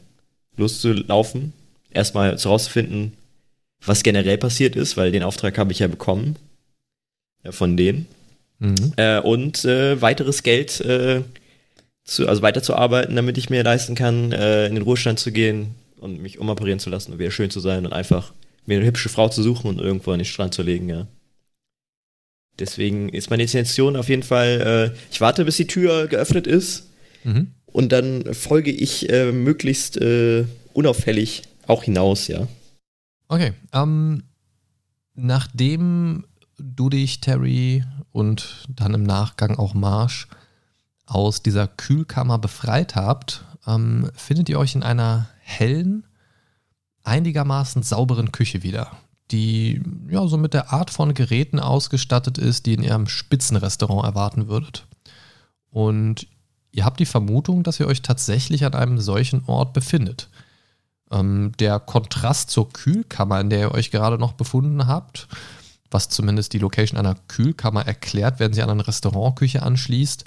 [0.58, 1.54] loszulaufen.
[1.92, 3.14] Erstmal herauszufinden,
[3.86, 6.38] was generell passiert ist, weil den Auftrag habe ich ja bekommen
[7.44, 8.08] äh, von denen.
[8.60, 8.94] Mhm.
[8.98, 11.22] Äh, und äh, weiteres Geld äh,
[12.04, 16.22] zu, also weiterzuarbeiten, damit ich mir leisten kann, äh, in den Ruhestand zu gehen und
[16.22, 18.34] mich umoperieren zu lassen und wieder schön zu sein und einfach
[18.66, 21.08] mir eine hübsche Frau zu suchen und irgendwo an den Strand zu legen, ja.
[22.60, 26.90] Deswegen ist meine Intention auf jeden Fall, äh, ich warte, bis die Tür geöffnet ist
[27.24, 27.48] Mhm.
[27.66, 32.48] und dann folge ich äh, möglichst äh, unauffällig auch hinaus, ja.
[33.30, 33.54] Okay.
[33.74, 34.24] Ähm,
[35.16, 36.26] nachdem
[36.60, 37.84] du dich, Terry,
[38.14, 40.30] und dann im Nachgang auch Marsch
[41.06, 46.06] aus dieser Kühlkammer befreit habt, ähm, findet ihr euch in einer hellen,
[47.04, 48.92] einigermaßen sauberen Küche wieder,
[49.32, 54.48] die ja so mit der Art von Geräten ausgestattet ist, die in ihrem Spitzenrestaurant erwarten
[54.48, 54.86] würdet.
[55.70, 56.28] Und
[56.72, 60.30] ihr habt die Vermutung, dass ihr euch tatsächlich an einem solchen Ort befindet.
[61.12, 65.28] Ähm, der Kontrast zur Kühlkammer, in der ihr euch gerade noch befunden habt,
[65.94, 70.26] was zumindest die Location einer Kühlkammer erklärt, wenn sie an eine Restaurantküche anschließt,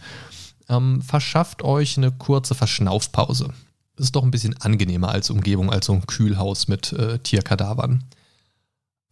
[0.69, 3.51] ähm, verschafft euch eine kurze Verschnaufpause.
[3.97, 8.05] Ist doch ein bisschen angenehmer als Umgebung, als so ein Kühlhaus mit äh, Tierkadavern.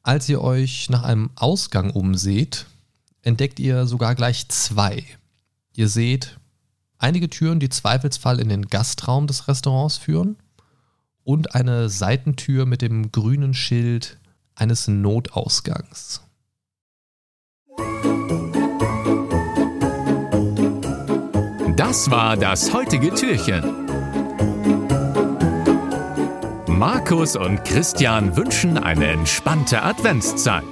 [0.03, 2.67] Als ihr euch nach einem Ausgang umseht,
[3.23, 5.05] entdeckt ihr sogar gleich zwei.
[5.75, 6.39] Ihr seht
[6.99, 10.37] einige Türen, die zweifelsfall in den Gastraum des Restaurants führen
[11.25, 14.19] und eine Seitentür mit dem grünen Schild
[14.55, 16.24] eines Notausgangs.
[21.77, 23.87] Das war das heutige Türchen.
[26.67, 30.65] Markus und Christian wünschen eine entspannte Adventszeit.